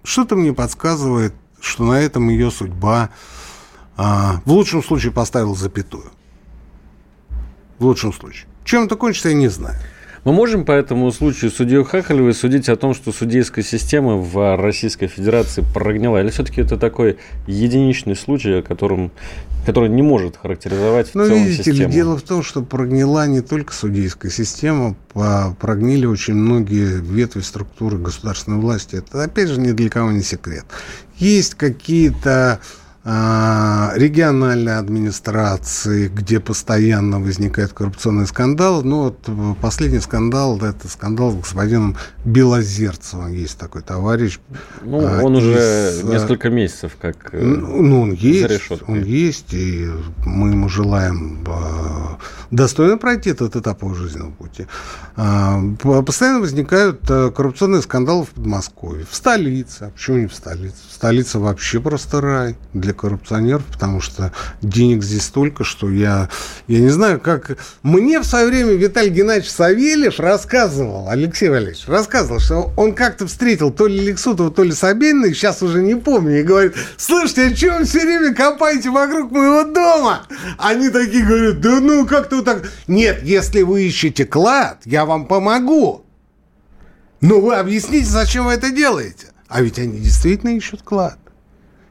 [0.03, 3.11] что-то мне подсказывает, что на этом ее судьба
[3.97, 6.11] а, в лучшем случае поставила запятую.
[7.79, 8.52] В лучшем случае.
[8.64, 9.77] Чем это кончится, я не знаю.
[10.25, 15.09] Мы можем по этому случаю судью Хахалевой судить о том, что судейская система в Российской
[15.09, 16.20] Федерации прогнила?
[16.22, 19.11] Или все-таки это такой единичный случай, о котором,
[19.66, 21.88] который не может характеризовать ну, в целом видите систему?
[21.88, 27.98] ли, дело в том, что прогнила не только судейская система, прогнили очень многие ветви структуры
[27.98, 28.94] государственной власти.
[28.94, 30.66] Это, опять же, ни для кого не секрет.
[31.16, 32.61] Есть какие-то а,
[33.05, 38.85] региональной администрации, где постоянно возникают коррупционные скандалы.
[38.85, 43.33] Ну, вот э, последний скандал, это скандал с господином Белозерцевым.
[43.33, 44.38] Есть такой товарищ.
[44.83, 49.53] Ну, а, он из, уже э, несколько месяцев как э, Ну, он есть, он есть,
[49.53, 49.91] и
[50.25, 51.45] мы ему желаем
[52.53, 54.69] достойно пройти этот этап его жизненного пути.
[55.17, 55.61] А,
[56.07, 59.85] постоянно возникают коррупционные скандалы в Подмосковье, в столице.
[59.85, 60.77] А почему не в столице?
[60.88, 66.28] В столице вообще просто рай для для коррупционеров, потому что денег здесь столько, что я,
[66.66, 67.57] я не знаю, как...
[67.83, 73.70] Мне в свое время Виталий Геннадьевич Савельев рассказывал, Алексей Валерьевич, рассказывал, что он как-то встретил
[73.72, 77.78] то ли Лексутова, то ли Собянина, сейчас уже не помню, и говорит, слушайте, а что
[77.78, 80.26] вы все время копаете вокруг моего дома?
[80.59, 82.62] Они такие говорят, да ну как-то вот так...
[82.87, 86.05] Нет, если вы ищете клад, я вам помогу.
[87.20, 89.28] Но вы объясните, зачем вы это делаете?
[89.48, 91.18] А ведь они действительно ищут клад.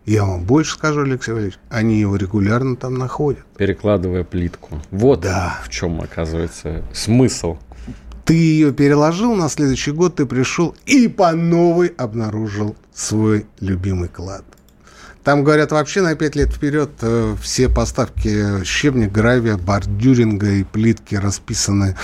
[0.05, 3.43] Я вам больше скажу, Алексей Валерьевич, они его регулярно там находят.
[3.57, 4.81] Перекладывая плитку.
[4.89, 5.59] Вот да.
[5.63, 7.57] в чем, оказывается, смысл.
[8.25, 14.43] Ты ее переложил, на следующий год ты пришел и по новой обнаружил свой любимый клад.
[15.23, 21.13] Там, говорят, вообще на 5 лет вперед э, все поставки щебня, гравия, бордюринга и плитки
[21.13, 21.95] расписаны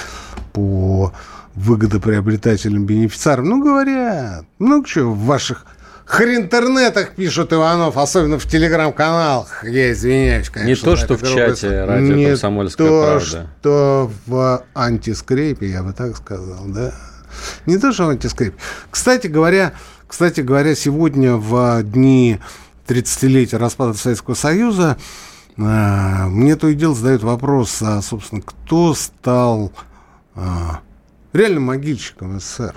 [0.54, 1.14] по
[1.56, 3.50] выгодоприобретателям, бенефициарам.
[3.50, 5.66] Ну, говорят, ну, что, в ваших
[6.08, 9.64] хрентернетах пишут Иванов, особенно в телеграм-каналах.
[9.64, 10.70] Я извиняюсь, конечно.
[10.70, 13.48] Не то, что в чате радио Не «Комсомольская то, правда».
[13.60, 16.94] что в антискрепе, я бы так сказал, да.
[17.66, 18.56] Не то, что в антискрепе.
[18.90, 19.74] Кстати говоря,
[20.08, 22.40] кстати говоря, сегодня в дни
[22.88, 24.98] 30-летия распада Советского Союза
[25.60, 29.72] а, мне то и дело задают вопрос, а, собственно, кто стал
[30.36, 30.82] а,
[31.34, 32.76] реальным могильщиком СССР.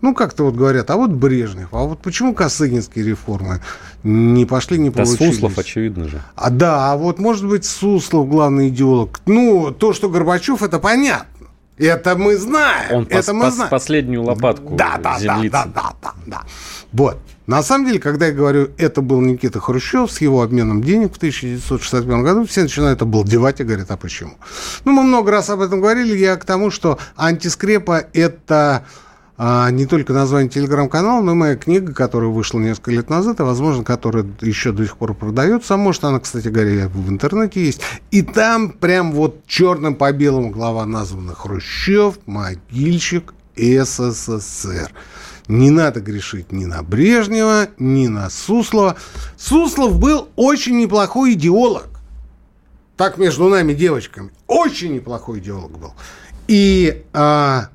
[0.00, 3.60] Ну, как-то вот говорят, а вот Брежнев, а вот почему Косыгинские реформы
[4.04, 5.18] не пошли, не получились?
[5.18, 6.22] Да Суслов, очевидно же.
[6.36, 9.20] А да, а вот, может быть, Суслов главный идеолог.
[9.26, 11.48] Ну, то, что Горбачев, это понятно.
[11.78, 12.96] Это мы знаем.
[12.96, 13.70] Он это пос, мы знаем.
[13.70, 16.42] последнюю лопатку да, да, да, да, да, да, да.
[16.92, 17.18] Вот.
[17.46, 21.16] На самом деле, когда я говорю, это был Никита Хрущев с его обменом денег в
[21.16, 24.32] 1961 году, все начинают обалдевать и говорят, а почему?
[24.84, 26.16] Ну, мы много раз об этом говорили.
[26.16, 28.84] Я к тому, что антискрепа– это
[29.40, 33.44] а не только название телеграм-канала, но и моя книга, которая вышла несколько лет назад, и,
[33.44, 35.74] возможно, которая еще до сих пор продается.
[35.74, 37.80] А может, она, кстати говоря, в интернете есть.
[38.10, 44.90] И там прям вот черным по белому глава названа «Хрущев, могильщик СССР».
[45.46, 48.96] Не надо грешить ни на Брежнева, ни на Суслова.
[49.36, 51.88] Суслов был очень неплохой идеолог.
[52.96, 54.30] Так между нами девочками.
[54.48, 55.94] Очень неплохой идеолог был.
[56.48, 57.68] И а,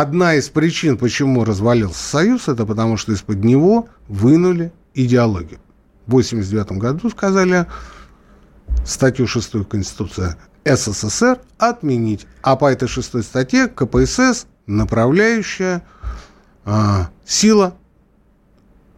[0.00, 5.58] одна из причин, почему развалился Союз, это потому что из-под него вынули идеологию.
[6.06, 7.66] В 1989 году сказали
[8.84, 12.26] статью 6 Конституции СССР отменить.
[12.42, 15.82] А по этой шестой статье КПСС направляющая
[16.64, 17.76] а, сила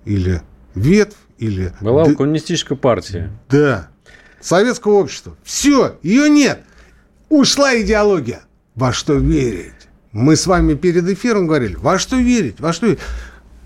[0.04, 0.42] или
[0.74, 1.72] ветвь или...
[1.80, 2.14] Была д...
[2.16, 3.30] коммунистическая партия.
[3.48, 3.88] Да.
[4.40, 5.37] Советского общества.
[5.44, 6.64] Все, ее нет.
[7.28, 8.40] Ушла идеология.
[8.74, 9.78] Во что верить?
[10.12, 13.01] Мы с вами перед эфиром говорили, во что верить, во что верить.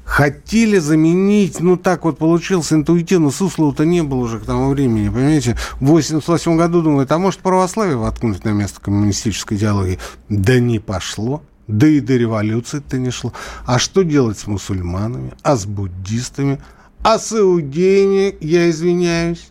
[0.05, 5.57] Хотели заменить, ну так вот получилось интуитивно, Суслова-то не было уже к тому времени, понимаете.
[5.81, 9.99] В 88 году думают, а может православие воткнуть на место коммунистической идеологии?
[10.29, 11.43] Да не пошло.
[11.69, 13.33] Да и до революции-то не шло.
[13.65, 15.33] А что делать с мусульманами?
[15.43, 16.61] А с буддистами?
[17.03, 19.51] А с иудеями, я извиняюсь?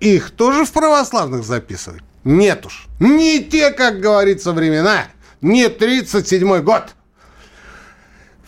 [0.00, 2.02] Их тоже в православных записывать?
[2.24, 2.88] Нет уж.
[2.98, 5.06] Не те, как говорится, времена.
[5.44, 6.94] Не 37-й год.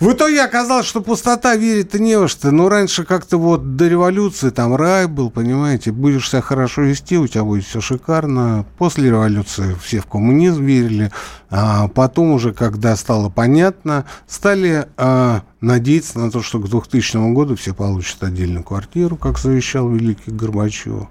[0.00, 2.50] В итоге оказалось, что пустота верит-то не во что.
[2.50, 7.26] Но раньше как-то вот до революции там рай был, понимаете, будешь себя хорошо вести, у
[7.26, 8.64] тебя будет все шикарно.
[8.78, 11.12] После революции все в коммунизм верили.
[11.50, 17.56] А потом уже, когда стало понятно, стали а, надеяться на то, что к 2000 году
[17.56, 21.08] все получат отдельную квартиру, как завещал великий Горбачев.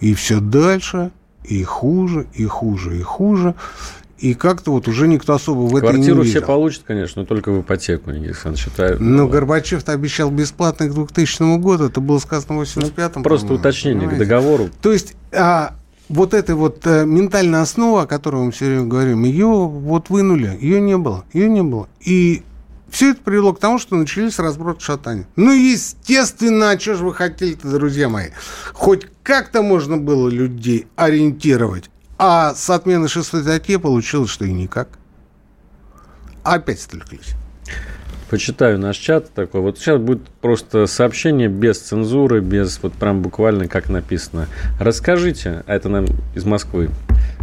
[0.00, 1.10] И все дальше,
[1.48, 3.54] и хуже, и хуже, и хуже.
[4.18, 6.30] И как-то вот уже никто особо в это не Квартиру верил.
[6.30, 8.96] все получат, конечно, но только в ипотеку, Никита Александрович, считаю.
[9.02, 11.84] Но Горбачев-то обещал бесплатно к 2000 году.
[11.84, 13.12] Это было сказано в 85-м.
[13.16, 14.24] Ну, Просто уточнение к понимаете?
[14.24, 14.70] договору.
[14.80, 15.74] То есть а,
[16.08, 20.56] вот эта вот э, ментальная основа, о которой мы все время говорим, ее вот вынули,
[20.60, 21.86] ее не было, ее не было.
[22.00, 22.42] И
[22.96, 25.28] все это привело к тому, что начались разброты шатания.
[25.36, 28.30] Ну, естественно, а что же вы хотели-то, друзья мои?
[28.72, 31.90] Хоть как-то можно было людей ориентировать.
[32.16, 34.88] А с отмены шестой статьи получилось, что и никак.
[36.42, 37.34] Опять столкнулись.
[38.30, 39.60] Почитаю наш чат такой.
[39.60, 44.48] Вот сейчас будет просто сообщение без цензуры, без вот прям буквально как написано.
[44.80, 46.88] Расскажите, а это нам из Москвы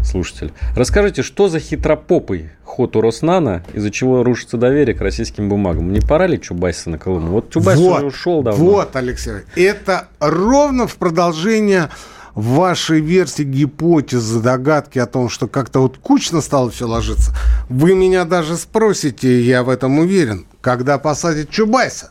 [0.04, 5.94] слушатель, расскажите, что за хитропопый ход у Роснана, из-за чего рушится доверие к российским бумагам?
[5.94, 7.28] Не пора ли Чубайса на Колыму?
[7.28, 8.66] Вот Чубайс уже ушел давно.
[8.66, 11.90] Вот, Алексей, это ровно в продолжение
[12.34, 17.32] вашей версии гипотезы, догадки о том, что как-то вот кучно стало все ложиться.
[17.70, 22.10] Вы меня даже спросите, я в этом уверен, когда посадят Чубайса.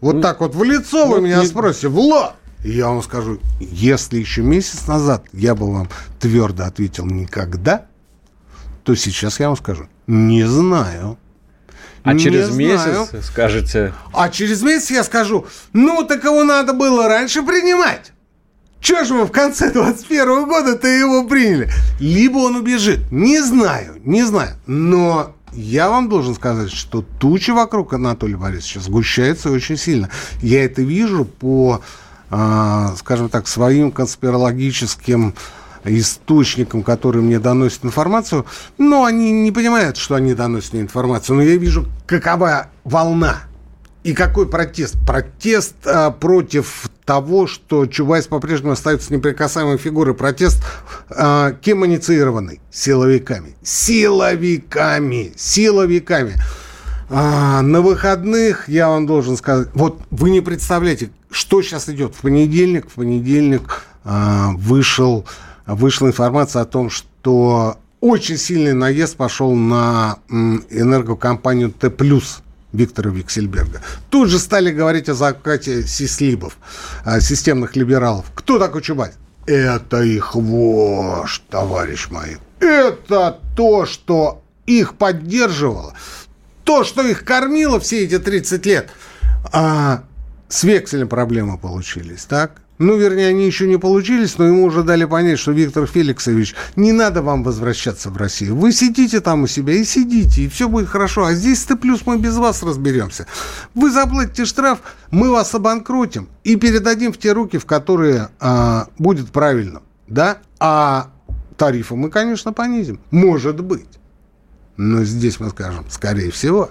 [0.00, 2.34] Вот Ну, так вот в лицо вы вот меня не- спросите, в лоб.
[2.64, 5.88] И Я вам скажу, если еще месяц назад я бы вам
[6.20, 7.86] твердо ответил никогда,
[8.82, 11.18] то сейчас я вам скажу, не знаю.
[12.04, 12.58] А Не через знаю.
[12.58, 18.12] месяц скажете, А через месяц я скажу, ну так его надо было раньше принимать.
[18.80, 21.70] Чего же вы в конце 21 года-то его приняли?
[22.00, 23.12] Либо он убежит.
[23.12, 24.56] Не знаю, не знаю.
[24.66, 30.10] Но я вам должен сказать, что тучи вокруг Анатолия Борисовича сгущаются очень сильно.
[30.40, 31.80] Я это вижу по,
[32.30, 35.34] а, скажем так, своим конспирологическим
[35.84, 38.46] источникам, которые мне доносят информацию,
[38.78, 41.36] но они не понимают, что они доносят мне информацию.
[41.36, 43.40] Но я вижу, какова волна
[44.02, 44.96] и какой протест?
[45.06, 50.14] Протест а, против того, что Чубайс по-прежнему остается неприкасаемой фигурой.
[50.14, 50.62] Протест
[51.10, 52.60] а, кем инициированный?
[52.70, 53.56] Силовиками.
[53.62, 55.32] Силовиками.
[55.36, 56.34] Силовиками.
[57.10, 62.14] А, на выходных, я вам должен сказать, вот вы не представляете, что сейчас идет.
[62.14, 65.26] В понедельник, в понедельник а, вышел,
[65.66, 71.92] вышла информация о том, что очень сильный наезд пошел на энергокомпанию Т+,
[72.72, 73.82] Виктора Виксельберга.
[74.08, 76.56] Тут же стали говорить о закате сислибов,
[77.20, 78.26] системных либералов.
[78.34, 79.12] Кто такой Чубайс?
[79.46, 82.38] Это их вождь, товарищ мой.
[82.60, 85.94] Это то, что их поддерживало,
[86.64, 88.90] то, что их кормило все эти 30 лет.
[89.52, 90.04] А
[90.48, 92.61] с векселем проблемы получились, так?
[92.78, 96.92] Ну, вернее, они еще не получились, но ему уже дали понять, что Виктор Феликсович, не
[96.92, 98.56] надо вам возвращаться в Россию.
[98.56, 101.24] Вы сидите там у себя и сидите, и все будет хорошо.
[101.24, 103.26] А здесь ты плюс мы без вас разберемся.
[103.74, 104.80] Вы заплатите штраф,
[105.10, 110.38] мы вас обанкротим и передадим в те руки, в которые а, будет правильно, да?
[110.58, 111.10] А
[111.56, 113.00] тарифы мы, конечно, понизим.
[113.10, 113.86] Может быть.
[114.76, 116.70] Но здесь мы скажем, скорее всего.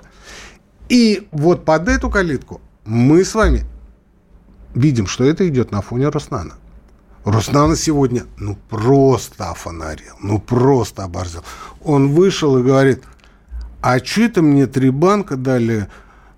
[0.90, 3.64] И вот под эту калитку мы с вами
[4.74, 6.56] видим, что это идет на фоне Роснана.
[7.24, 11.44] Роснана сегодня, ну, просто офонарил, ну, просто оборзел.
[11.84, 13.04] Он вышел и говорит,
[13.82, 15.88] а что это мне три банка дали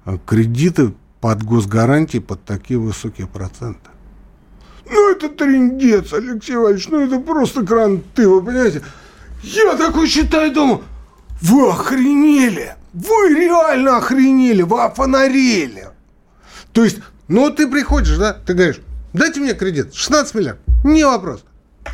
[0.05, 3.89] э, кредиты под госгарантии под такие высокие проценты?
[4.89, 8.81] Ну, это трендец, Алексей Иванович, ну, это просто кранты, вы понимаете?
[9.41, 10.83] Я такой читаю, думаю,
[11.41, 15.89] вы охренели, вы реально охренели, вы офонарели.
[16.73, 18.81] То есть, ну, ты приходишь, да, ты говоришь,
[19.13, 21.43] дайте мне кредит, 16 миллиардов, не вопрос.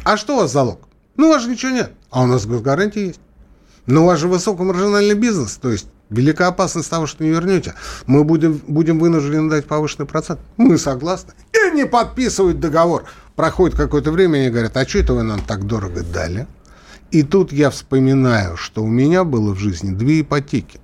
[0.04, 0.88] А что у вас залог?
[1.18, 1.92] Ну, у вас же ничего нет.
[2.10, 3.20] А у нас госгарантия есть.
[3.86, 7.74] Но у вас же высокомаржинальный бизнес, то есть велика опасность того, что не вернете.
[8.06, 10.39] Мы будем, будем вынуждены дать повышенный процент.
[10.58, 11.34] Мы согласны.
[11.53, 13.06] И они подписывают договор.
[13.36, 16.47] Проходит какое-то время, они говорят, а что это вы нам так дорого дали?
[17.12, 20.80] И тут я вспоминаю, что у меня было в жизни две ипотеки.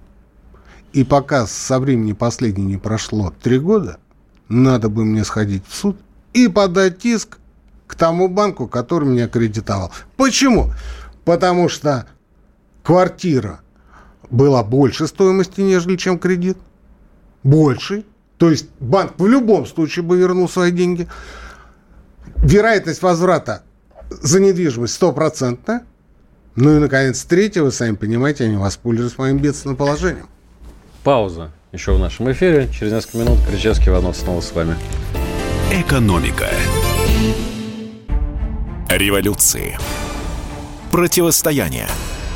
[0.93, 3.99] И пока со времени последней не прошло три года,
[4.49, 5.97] надо бы мне сходить в суд
[6.33, 7.37] и подать иск
[7.87, 9.91] к тому банку, который меня кредитовал.
[10.17, 10.71] Почему?
[11.23, 12.07] Потому что
[12.83, 13.61] квартира
[14.29, 16.57] была больше стоимости, нежели чем кредит.
[17.43, 18.03] Больше.
[18.37, 21.07] То есть банк в любом случае бы вернул свои деньги.
[22.37, 23.63] Вероятность возврата
[24.09, 25.83] за недвижимость стопроцентная.
[26.55, 30.27] Ну и, наконец, третье, вы сами понимаете, они воспользовались моим бедственным положением.
[31.03, 32.69] Пауза еще в нашем эфире.
[32.77, 34.75] Через несколько минут Кричевский Иванов снова с вами.
[35.71, 36.47] Экономика.
[38.89, 39.77] Революции.
[40.91, 41.87] Противостояние.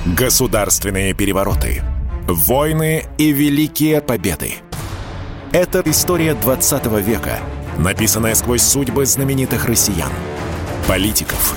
[0.06, 1.82] Государственные перевороты.
[2.28, 4.56] Войны и великие победы.
[5.52, 7.40] Это история 20 века,
[7.78, 10.12] написанная сквозь судьбы знаменитых россиян.
[10.88, 11.56] Политиков,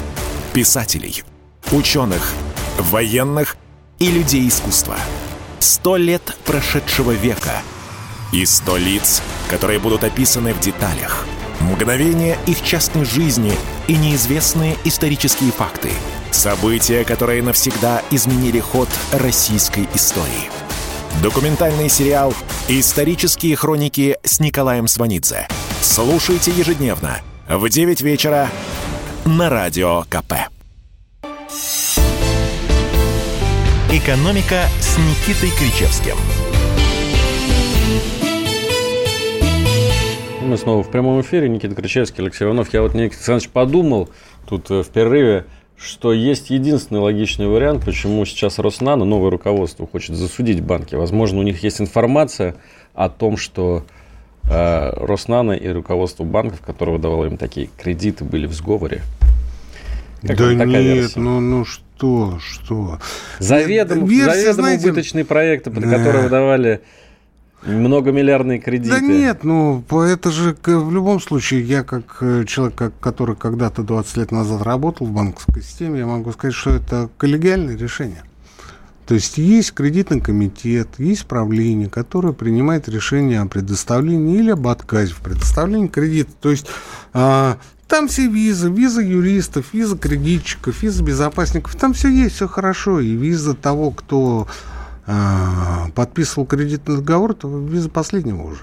[0.52, 1.24] писателей,
[1.72, 2.32] ученых,
[2.78, 3.56] военных
[3.98, 4.96] и людей искусства.
[5.62, 7.62] Сто лет прошедшего века
[8.32, 11.24] и сто лиц, которые будут описаны в деталях.
[11.60, 13.52] Мгновения их частной жизни
[13.86, 15.90] и неизвестные исторические факты.
[16.32, 20.50] События, которые навсегда изменили ход российской истории.
[21.22, 22.34] Документальный сериал
[22.66, 25.46] «Исторические хроники» с Николаем Сванидзе.
[25.80, 28.50] Слушайте ежедневно в 9 вечера
[29.24, 30.32] на Радио КП.
[33.92, 36.16] «Экономика» с Никитой Кричевским.
[40.40, 41.50] Мы снова в прямом эфире.
[41.50, 42.72] Никита Кричевский, Алексей Иванов.
[42.72, 44.08] Я вот, Никита Александрович, подумал
[44.48, 45.44] тут э, в перерыве,
[45.76, 50.94] что есть единственный логичный вариант, почему сейчас Роснано, новое руководство, хочет засудить банки.
[50.94, 52.56] Возможно, у них есть информация
[52.94, 53.84] о том, что
[54.44, 59.02] э, Роснано и руководство банков, которые выдавало им такие кредиты, были в сговоре.
[60.26, 61.18] Как да нет, версия?
[61.18, 61.82] ну, ну что,
[62.40, 62.98] что?
[63.38, 64.86] Заведомо, версия, заведомо знаете...
[64.90, 65.96] убыточные проекты, под да.
[65.96, 66.80] которые выдавали
[67.64, 68.90] Многомиллиардные кредиты.
[68.90, 74.16] Да нет, ну это же в любом случае, я как э, человек, который когда-то 20
[74.16, 78.24] лет назад работал в банковской системе, я могу сказать, что это коллегиальное решение.
[79.06, 85.12] То есть есть кредитный комитет, есть правление, которое принимает решение о предоставлении или об отказе
[85.12, 86.32] в предоставлении кредита.
[86.40, 86.66] То есть
[87.12, 87.58] а,
[87.92, 93.00] там все визы, виза юристов, виза кредитчиков, виза безопасников, там все есть, все хорошо.
[93.00, 94.48] И виза того, кто
[95.06, 98.62] а, подписывал кредитный договор, то виза последнего уже.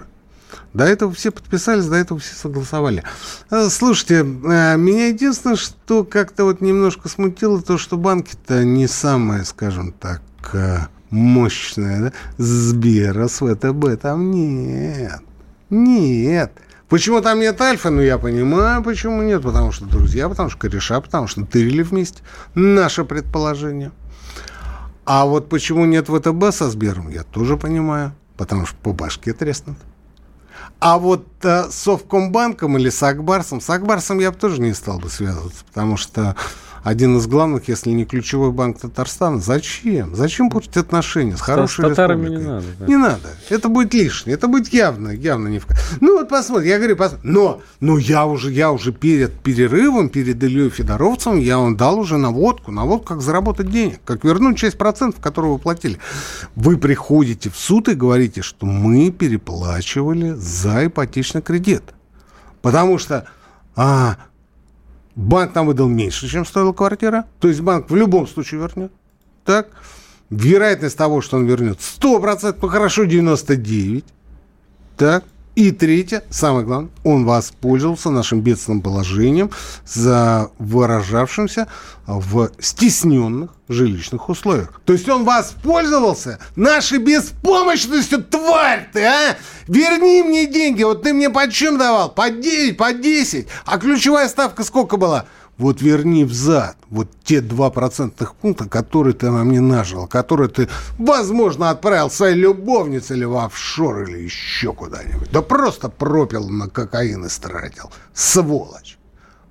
[0.73, 3.03] До этого все подписались, до этого все согласовали.
[3.51, 9.45] А, слушайте, а, меня единственное, что как-то вот немножко смутило, то, что банки-то не самые,
[9.45, 10.23] скажем так,
[11.11, 12.13] мощные, да?
[12.39, 15.21] Сбера с ВТБ там нет.
[15.69, 16.51] Нет.
[16.89, 17.91] Почему там нет Альфа?
[17.91, 19.43] Ну, я понимаю, почему нет.
[19.43, 22.23] Потому что друзья, потому что кореша, потому что тырили вместе.
[22.55, 23.91] Наше предположение.
[25.05, 28.13] А вот почему нет ВТБ со Сбером, я тоже понимаю.
[28.37, 29.77] Потому что по башке треснут.
[30.79, 34.99] А вот э, с Совкомбанком или с Акбарсом, с Акбарсом я бы тоже не стал
[34.99, 36.35] бы связываться, потому что
[36.83, 39.39] один из главных, если не ключевой банк Татарстана.
[39.39, 40.15] Зачем?
[40.15, 42.45] Зачем портить отношения с хорошей с татарами республикой?
[42.45, 42.65] не надо.
[42.79, 42.85] Да.
[42.87, 43.29] Не надо.
[43.49, 44.35] Это будет лишнее.
[44.35, 45.67] Это будет явно, явно не в...
[46.01, 46.67] Ну вот посмотрим.
[46.67, 47.31] Я говорю, посмотрим.
[47.33, 52.17] Но, но я уже, я уже перед перерывом, перед Ильей Федоровцем, я вам дал уже
[52.17, 52.71] наводку.
[52.71, 53.99] Наводку, как заработать денег.
[54.05, 55.99] Как вернуть часть процентов, которые вы платили.
[56.55, 61.83] Вы приходите в суд и говорите, что мы переплачивали за ипотечный кредит.
[62.61, 63.25] Потому что
[63.75, 64.17] а,
[65.19, 67.25] банк нам выдал меньше, чем стоила квартира.
[67.39, 68.91] То есть банк в любом случае вернет.
[69.43, 69.67] Так?
[70.29, 74.03] Вероятность того, что он вернет 100%, ну хорошо, 99%.
[74.97, 75.23] Так?
[75.59, 79.51] И третье, самое главное, он воспользовался нашим бедственным положением,
[79.85, 81.67] за выражавшимся
[82.07, 84.79] в стесненных жилищных условиях.
[84.85, 89.35] То есть он воспользовался нашей беспомощностью, тварь ты, а?
[89.67, 92.09] Верни мне деньги, вот ты мне по чем давал?
[92.09, 93.47] По 9, по 10.
[93.65, 95.25] А ключевая ставка сколько была?
[95.59, 100.69] Вот верни взад вот те два процентных пункта, которые ты на мне нажил, которые ты,
[100.97, 105.29] возможно, отправил своей любовнице или в офшор, или еще куда-нибудь.
[105.31, 107.91] Да просто пропил на кокаин и стратил.
[108.13, 108.97] Сволочь.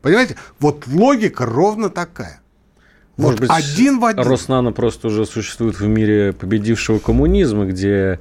[0.03, 0.37] Понимаете?
[0.59, 2.41] Вот логика ровно такая.
[3.19, 4.25] Может вот быть, один в один.
[4.27, 8.19] Роснано просто уже существует в мире победившего коммунизма, где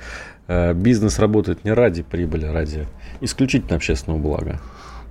[0.48, 2.88] э, бизнес работает не ради прибыли, а ради
[3.22, 4.60] исключительно общественного блага.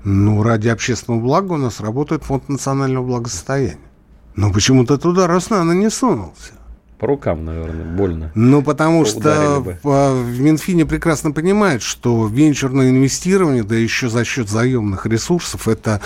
[0.09, 3.81] Ну, ради общественного блага у нас работает фонд национального благосостояния.
[4.37, 6.53] Но почему-то туда Роснано не сунулся.
[7.01, 8.31] По рукам, наверное, больно.
[8.37, 14.49] Ну, потому что в, в Минфине прекрасно понимают, что венчурное инвестирование, да еще за счет
[14.49, 16.01] заемных ресурсов, это,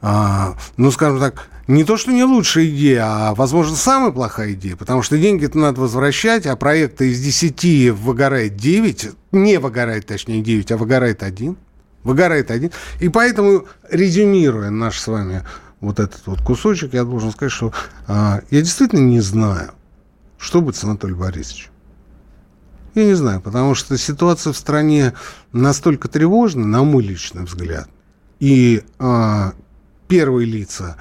[0.00, 4.76] а, ну, скажем так, не то, что не лучшая идея, а, возможно, самая плохая идея,
[4.76, 10.72] потому что деньги-то надо возвращать, а проекты из 10 выгорает 9, не выгорает, точнее, 9,
[10.72, 11.58] а выгорает один
[12.06, 12.70] выгорает один.
[13.00, 15.42] И поэтому, резюмируя наш с вами
[15.80, 17.72] вот этот вот кусочек, я должен сказать, что
[18.06, 19.72] а, я действительно не знаю,
[20.38, 21.70] что будет с Анатолием Борисовичем.
[22.94, 25.12] Я не знаю, потому что ситуация в стране
[25.52, 27.90] настолько тревожна, на мой личный взгляд,
[28.40, 29.52] и а,
[30.08, 30.96] первые лица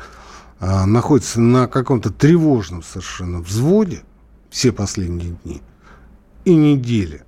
[0.59, 4.03] а, находятся на каком-то тревожном совершенно взводе
[4.49, 5.61] все последние дни
[6.45, 7.24] и недели,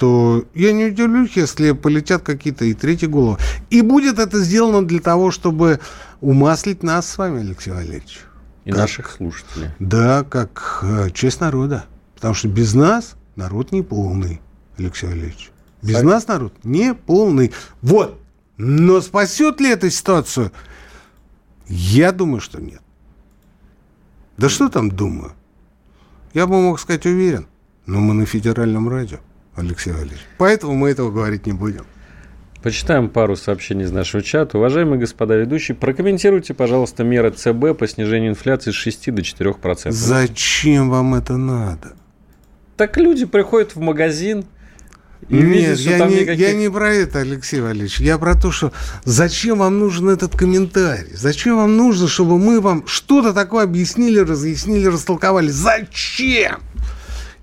[0.00, 3.36] то я не удивлюсь, если полетят какие-то и третьи головы.
[3.68, 5.78] И будет это сделано для того, чтобы
[6.22, 8.20] умаслить нас с вами, Алексей Валерьевич.
[8.64, 9.68] И как, наших слушателей.
[9.78, 11.84] Да, как э, часть народа.
[12.14, 14.40] Потому что без нас народ не полный,
[14.78, 15.50] Алексей Валерьевич.
[15.82, 16.06] Без Сами.
[16.06, 17.52] нас народ не полный.
[17.82, 18.18] Вот.
[18.56, 20.50] Но спасет ли эта ситуацию?
[21.66, 22.80] Я думаю, что нет.
[24.38, 25.34] Да что там думаю?
[26.32, 27.48] Я бы мог сказать уверен.
[27.84, 29.18] Но мы на федеральном радио,
[29.60, 30.20] Алексей Валерьевич.
[30.38, 31.84] Поэтому мы этого говорить не будем.
[32.62, 34.58] Почитаем пару сообщений из нашего чата.
[34.58, 39.90] Уважаемые господа ведущие, прокомментируйте, пожалуйста, меры ЦБ по снижению инфляции с 6 до 4%.
[39.90, 41.94] Зачем вам это надо?
[42.76, 44.44] Так люди приходят в магазин,
[45.28, 46.40] и Нет, что я, там не, никаких...
[46.40, 48.00] я не про это, Алексей Валерьевич.
[48.00, 48.72] Я про то, что
[49.04, 51.14] зачем вам нужен этот комментарий?
[51.14, 55.48] Зачем вам нужно, чтобы мы вам что-то такое объяснили, разъяснили, растолковали?
[55.48, 56.60] Зачем?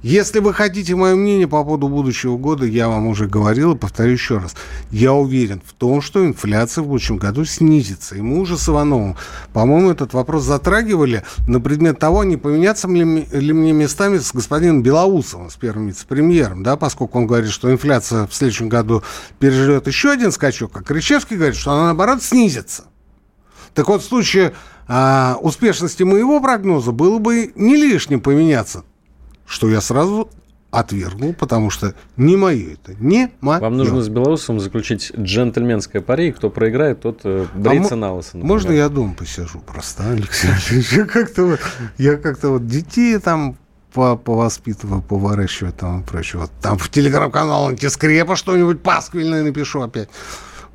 [0.08, 4.14] Если вы хотите мое мнение по поводу будущего года, я вам уже говорил и повторю
[4.14, 4.55] еще раз.
[4.89, 8.16] Я уверен в том, что инфляция в будущем году снизится.
[8.16, 9.18] И мы уже с Ивановым,
[9.51, 14.82] по-моему, этот вопрос затрагивали на предмет того, не поменяться ли, ли мне местами с господином
[14.82, 19.03] Белоусовым, с первым вице-премьером, да, поскольку он говорит, что инфляция в следующем году
[19.39, 22.86] переживет еще один скачок, а Кричевский говорит, что она, наоборот, снизится.
[23.74, 24.53] Так вот, в случае
[24.88, 28.86] а, успешности моего прогноза было бы не лишним поменяться
[29.47, 30.29] что я сразу
[30.69, 33.59] отвергнул, потому что не мое это, не мое.
[33.59, 38.37] Вам нужно с белорусом заключить джентльменское пари, кто проиграет, тот э, брится а на лысо.
[38.37, 40.49] Можно я дома посижу просто, Алексей
[40.95, 41.59] Я как-то вот,
[41.97, 43.57] я как-то вот детей там
[43.93, 46.41] по повоспитываю, поворачиваю там и прочее.
[46.41, 50.09] Вот там в телеграм-канал антискрепа что-нибудь пасквильное напишу опять.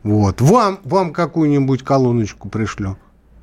[0.03, 0.41] Вот.
[0.41, 2.97] Вам, вам какую-нибудь колоночку пришлю.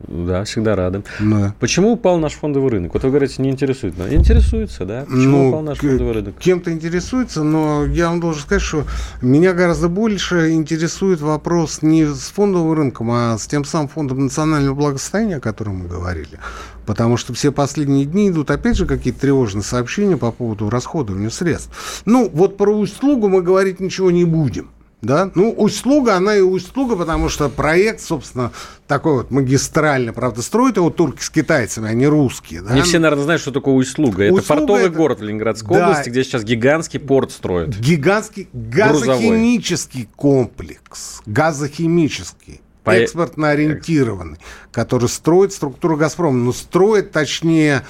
[0.07, 1.03] Да, всегда рады.
[1.19, 1.53] Да.
[1.59, 2.93] Почему упал наш фондовый рынок?
[2.93, 3.97] Вот вы говорите, не интересует.
[3.97, 5.05] Но интересуется, да?
[5.05, 6.35] Почему ну, упал наш фондовый рынок?
[6.39, 8.85] Кем-то интересуется, но я вам должен сказать, что
[9.21, 14.73] меня гораздо больше интересует вопрос не с фондовым рынком, а с тем самым фондом национального
[14.73, 16.39] благосостояния, о котором мы говорили.
[16.85, 22.01] Потому что все последние дни идут, опять же, какие-то тревожные сообщения по поводу расходования средств.
[22.05, 24.69] Ну, вот про услугу мы говорить ничего не будем.
[25.01, 25.31] Да?
[25.33, 28.51] Ну, услуга, она и услуга, потому что проект, собственно,
[28.85, 32.61] такой вот магистральный, правда, строят его турки с китайцами, а не русские.
[32.61, 32.73] Да?
[32.73, 34.25] Не все, наверное, знают, что такое услуга.
[34.25, 34.95] Это услуга портовый это...
[34.95, 35.89] город в Ленинградской да.
[35.89, 37.77] области, где сейчас гигантский порт строят.
[37.77, 40.15] Гигантский газохимический Грузовой.
[40.15, 41.21] комплекс.
[41.25, 42.61] Газохимический.
[42.83, 42.91] По...
[42.91, 44.37] Экспортно ориентированный,
[44.71, 46.37] который строит структуру «Газпрома».
[46.37, 47.85] Но строит, точнее,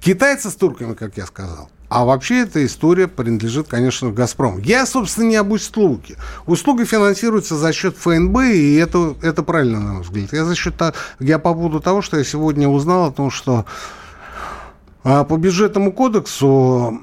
[0.00, 1.70] китайцы с турками, как я сказал.
[1.88, 4.58] А вообще эта история принадлежит, конечно, «Газпрому».
[4.58, 6.16] Я, собственно, не об услуге.
[6.46, 10.32] Услуга финансируется за счет ФНБ, и это, это правильно, на мой взгляд.
[10.32, 10.74] Я, за счет,
[11.20, 13.66] я по поводу того, что я сегодня узнал о том, что
[15.04, 16.98] а, по бюджетному кодексу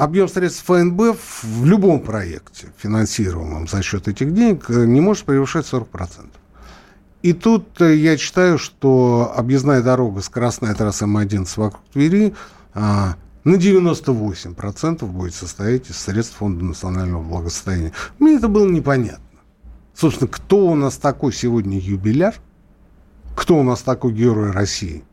[0.00, 6.26] объем средств ФНБ в любом проекте, финансируемом за счет этих денег, не может превышать 40%.
[7.22, 12.34] И тут э, я читаю, что объездная дорога, скоростная трасса М11 вокруг Твери
[12.74, 17.92] а, на 98% будет состоять из средств Фонда национального благосостояния.
[18.18, 19.24] Мне это было непонятно.
[19.94, 22.34] Собственно, кто у нас такой сегодня юбиляр?
[23.34, 25.04] Кто у нас такой герой России?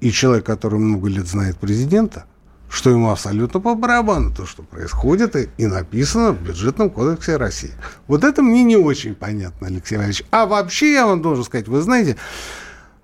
[0.00, 2.26] И человек, который много лет знает президента,
[2.68, 7.72] что ему абсолютно по барабану то, что происходит, и, и написано в бюджетном кодексе России.
[8.06, 10.24] Вот это мне не очень понятно, Алексей Иванович.
[10.30, 12.16] А вообще я вам должен сказать, вы знаете,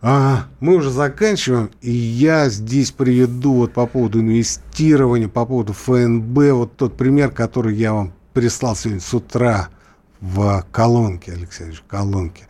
[0.02, 6.36] а, мы уже заканчиваем, и я здесь приведу вот по поводу инвестирования, по поводу ФНБ,
[6.52, 9.68] вот тот пример, который я вам прислал сегодня с утра
[10.20, 12.48] в колонке, Алексей Ильич, в колонке.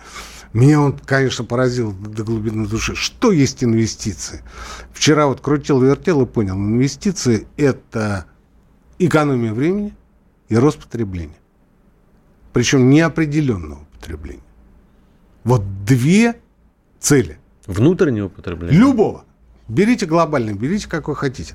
[0.54, 2.94] Меня он, конечно, поразил до глубины души.
[2.94, 4.42] Что есть инвестиции?
[4.92, 8.26] Вчера вот крутил-вертел и понял, инвестиции– это
[8.98, 9.94] экономия времени
[10.48, 11.36] и рост потребления.
[12.54, 14.42] Причем неопределенного потребления.
[15.44, 16.40] Вот две
[16.98, 17.38] цели.
[17.72, 18.76] Внутреннего потребления?
[18.76, 19.24] Любого.
[19.68, 21.54] Берите глобальный, берите какой хотите.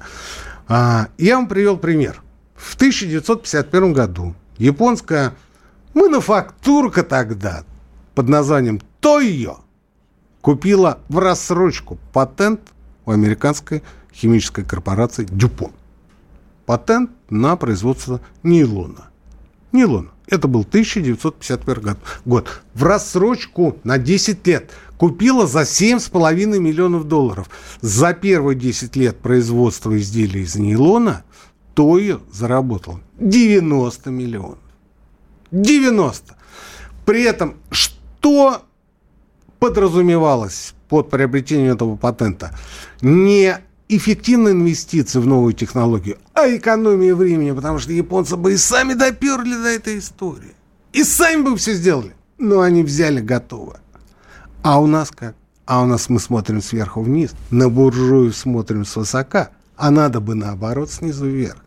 [0.67, 2.21] А, я вам привел пример.
[2.55, 5.33] В 1951 году японская
[5.93, 7.63] мануфактурка тогда
[8.15, 9.59] под названием Тойо
[10.41, 12.61] купила в рассрочку патент
[13.05, 15.71] у американской химической корпорации Дюпон.
[16.65, 19.09] Патент на производство нейлона.
[19.71, 20.09] Нейлона.
[20.27, 22.61] Это был 1951 год.
[22.73, 24.71] В рассрочку на 10 лет.
[24.97, 27.49] Купила за 7,5 миллионов долларов.
[27.81, 31.23] За первые 10 лет производства изделий из нейлона
[31.75, 34.57] Тойо заработал 90 миллионов.
[35.51, 36.35] 90.
[37.05, 38.63] При этом, что
[39.59, 42.57] подразумевалось под приобретением этого патента?
[43.01, 48.93] Не эффективные инвестиции в новую технологию, а экономия времени, потому что японцы бы и сами
[48.93, 50.55] доперли до этой истории.
[50.93, 52.13] И сами бы все сделали.
[52.37, 53.79] Но они взяли готово.
[54.61, 55.35] А у нас как?
[55.65, 60.91] А у нас мы смотрим сверху вниз, на буржую смотрим свысока, а надо бы наоборот
[60.91, 61.57] снизу вверх.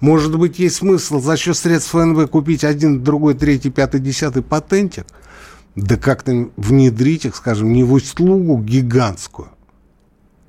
[0.00, 5.06] Может быть, есть смысл за счет средств ФНБ купить один, другой, третий, пятый, десятый патентик,
[5.76, 9.48] да как-то внедрить их, скажем, не в услугу гигантскую,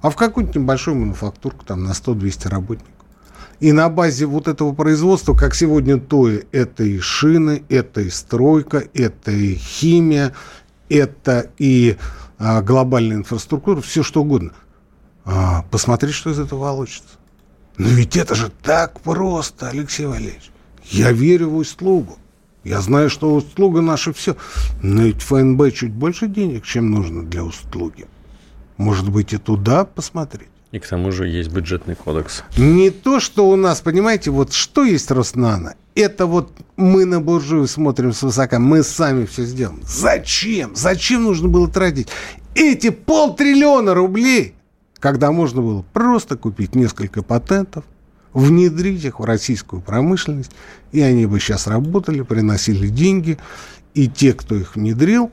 [0.02, 2.94] а в какую-нибудь небольшую мануфактурку там на 100-200 работников.
[3.60, 8.84] И на базе вот этого производства, как сегодня то, это и шины, это и стройка,
[8.94, 10.34] это и химия,
[10.90, 11.98] это и
[12.38, 14.54] а, глобальная инфраструктура, все что угодно.
[15.26, 17.18] А, посмотреть, что из этого получится.
[17.78, 20.52] Но ведь это же так просто, Алексей Валерьевич.
[20.84, 22.18] Я верю в услугу.
[22.64, 24.36] Я знаю, что услуга наша все.
[24.82, 28.08] Но ведь ФНБ чуть больше денег, чем нужно для услуги.
[28.78, 30.50] Может быть, и туда посмотреть.
[30.76, 32.44] И к тому же есть бюджетный кодекс.
[32.58, 35.76] Не то, что у нас, понимаете, вот что есть Роснано?
[35.96, 39.80] Это вот мы на буржую смотрим свысока, мы сами все сделаем.
[39.88, 40.76] Зачем?
[40.76, 42.10] Зачем нужно было тратить
[42.56, 44.54] эти полтриллиона рублей,
[45.00, 47.86] когда можно было просто купить несколько патентов,
[48.34, 50.52] внедрить их в российскую промышленность,
[50.92, 53.38] и они бы сейчас работали, приносили деньги,
[53.94, 55.32] и те, кто их внедрил,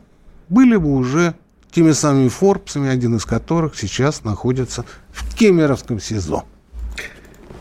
[0.49, 1.35] были бы уже
[1.73, 6.45] теми самыми Форбсами, один из которых сейчас находится в Кемеровском СИЗО.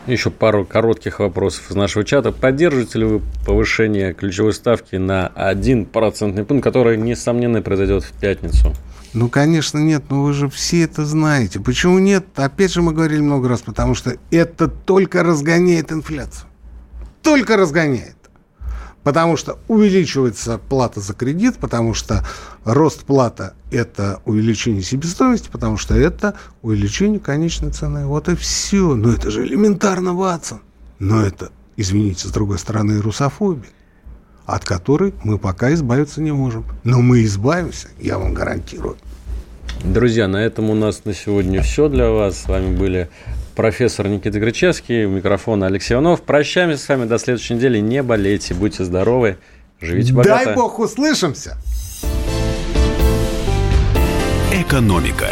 [0.06, 2.32] Еще пару коротких вопросов из нашего чата.
[2.32, 8.74] Поддержите ли вы повышение ключевой ставки на 1 процентный пункт, которое, несомненно, произойдет в пятницу?
[9.14, 11.60] Ну, конечно, нет, но вы же все это знаете.
[11.60, 12.26] Почему нет?
[12.34, 16.48] Опять же, мы говорили много раз, потому что это только разгоняет инфляцию.
[17.22, 18.16] Только разгоняет.
[19.02, 22.24] Потому что увеличивается плата за кредит, потому что
[22.64, 28.06] рост плата– это увеличение себестоимости, потому что это увеличение конечной цены.
[28.06, 28.94] Вот и все.
[28.94, 30.60] Но это же элементарно, Ватсон.
[31.00, 33.70] Но это, извините, с другой стороны, русофобия,
[34.46, 36.64] от которой мы пока избавиться не можем.
[36.84, 38.96] Но мы избавимся, я вам гарантирую.
[39.82, 42.42] Друзья, на этом у нас на сегодня все для вас.
[42.42, 43.10] С вами были
[43.52, 46.22] профессор Никита Гречевский, у микрофона Алексей Иванов.
[46.22, 47.78] Прощаемся с вами до следующей недели.
[47.78, 49.38] Не болейте, будьте здоровы,
[49.80, 50.44] живите богато.
[50.44, 51.56] Дай бог услышимся!
[54.52, 55.28] Экономика.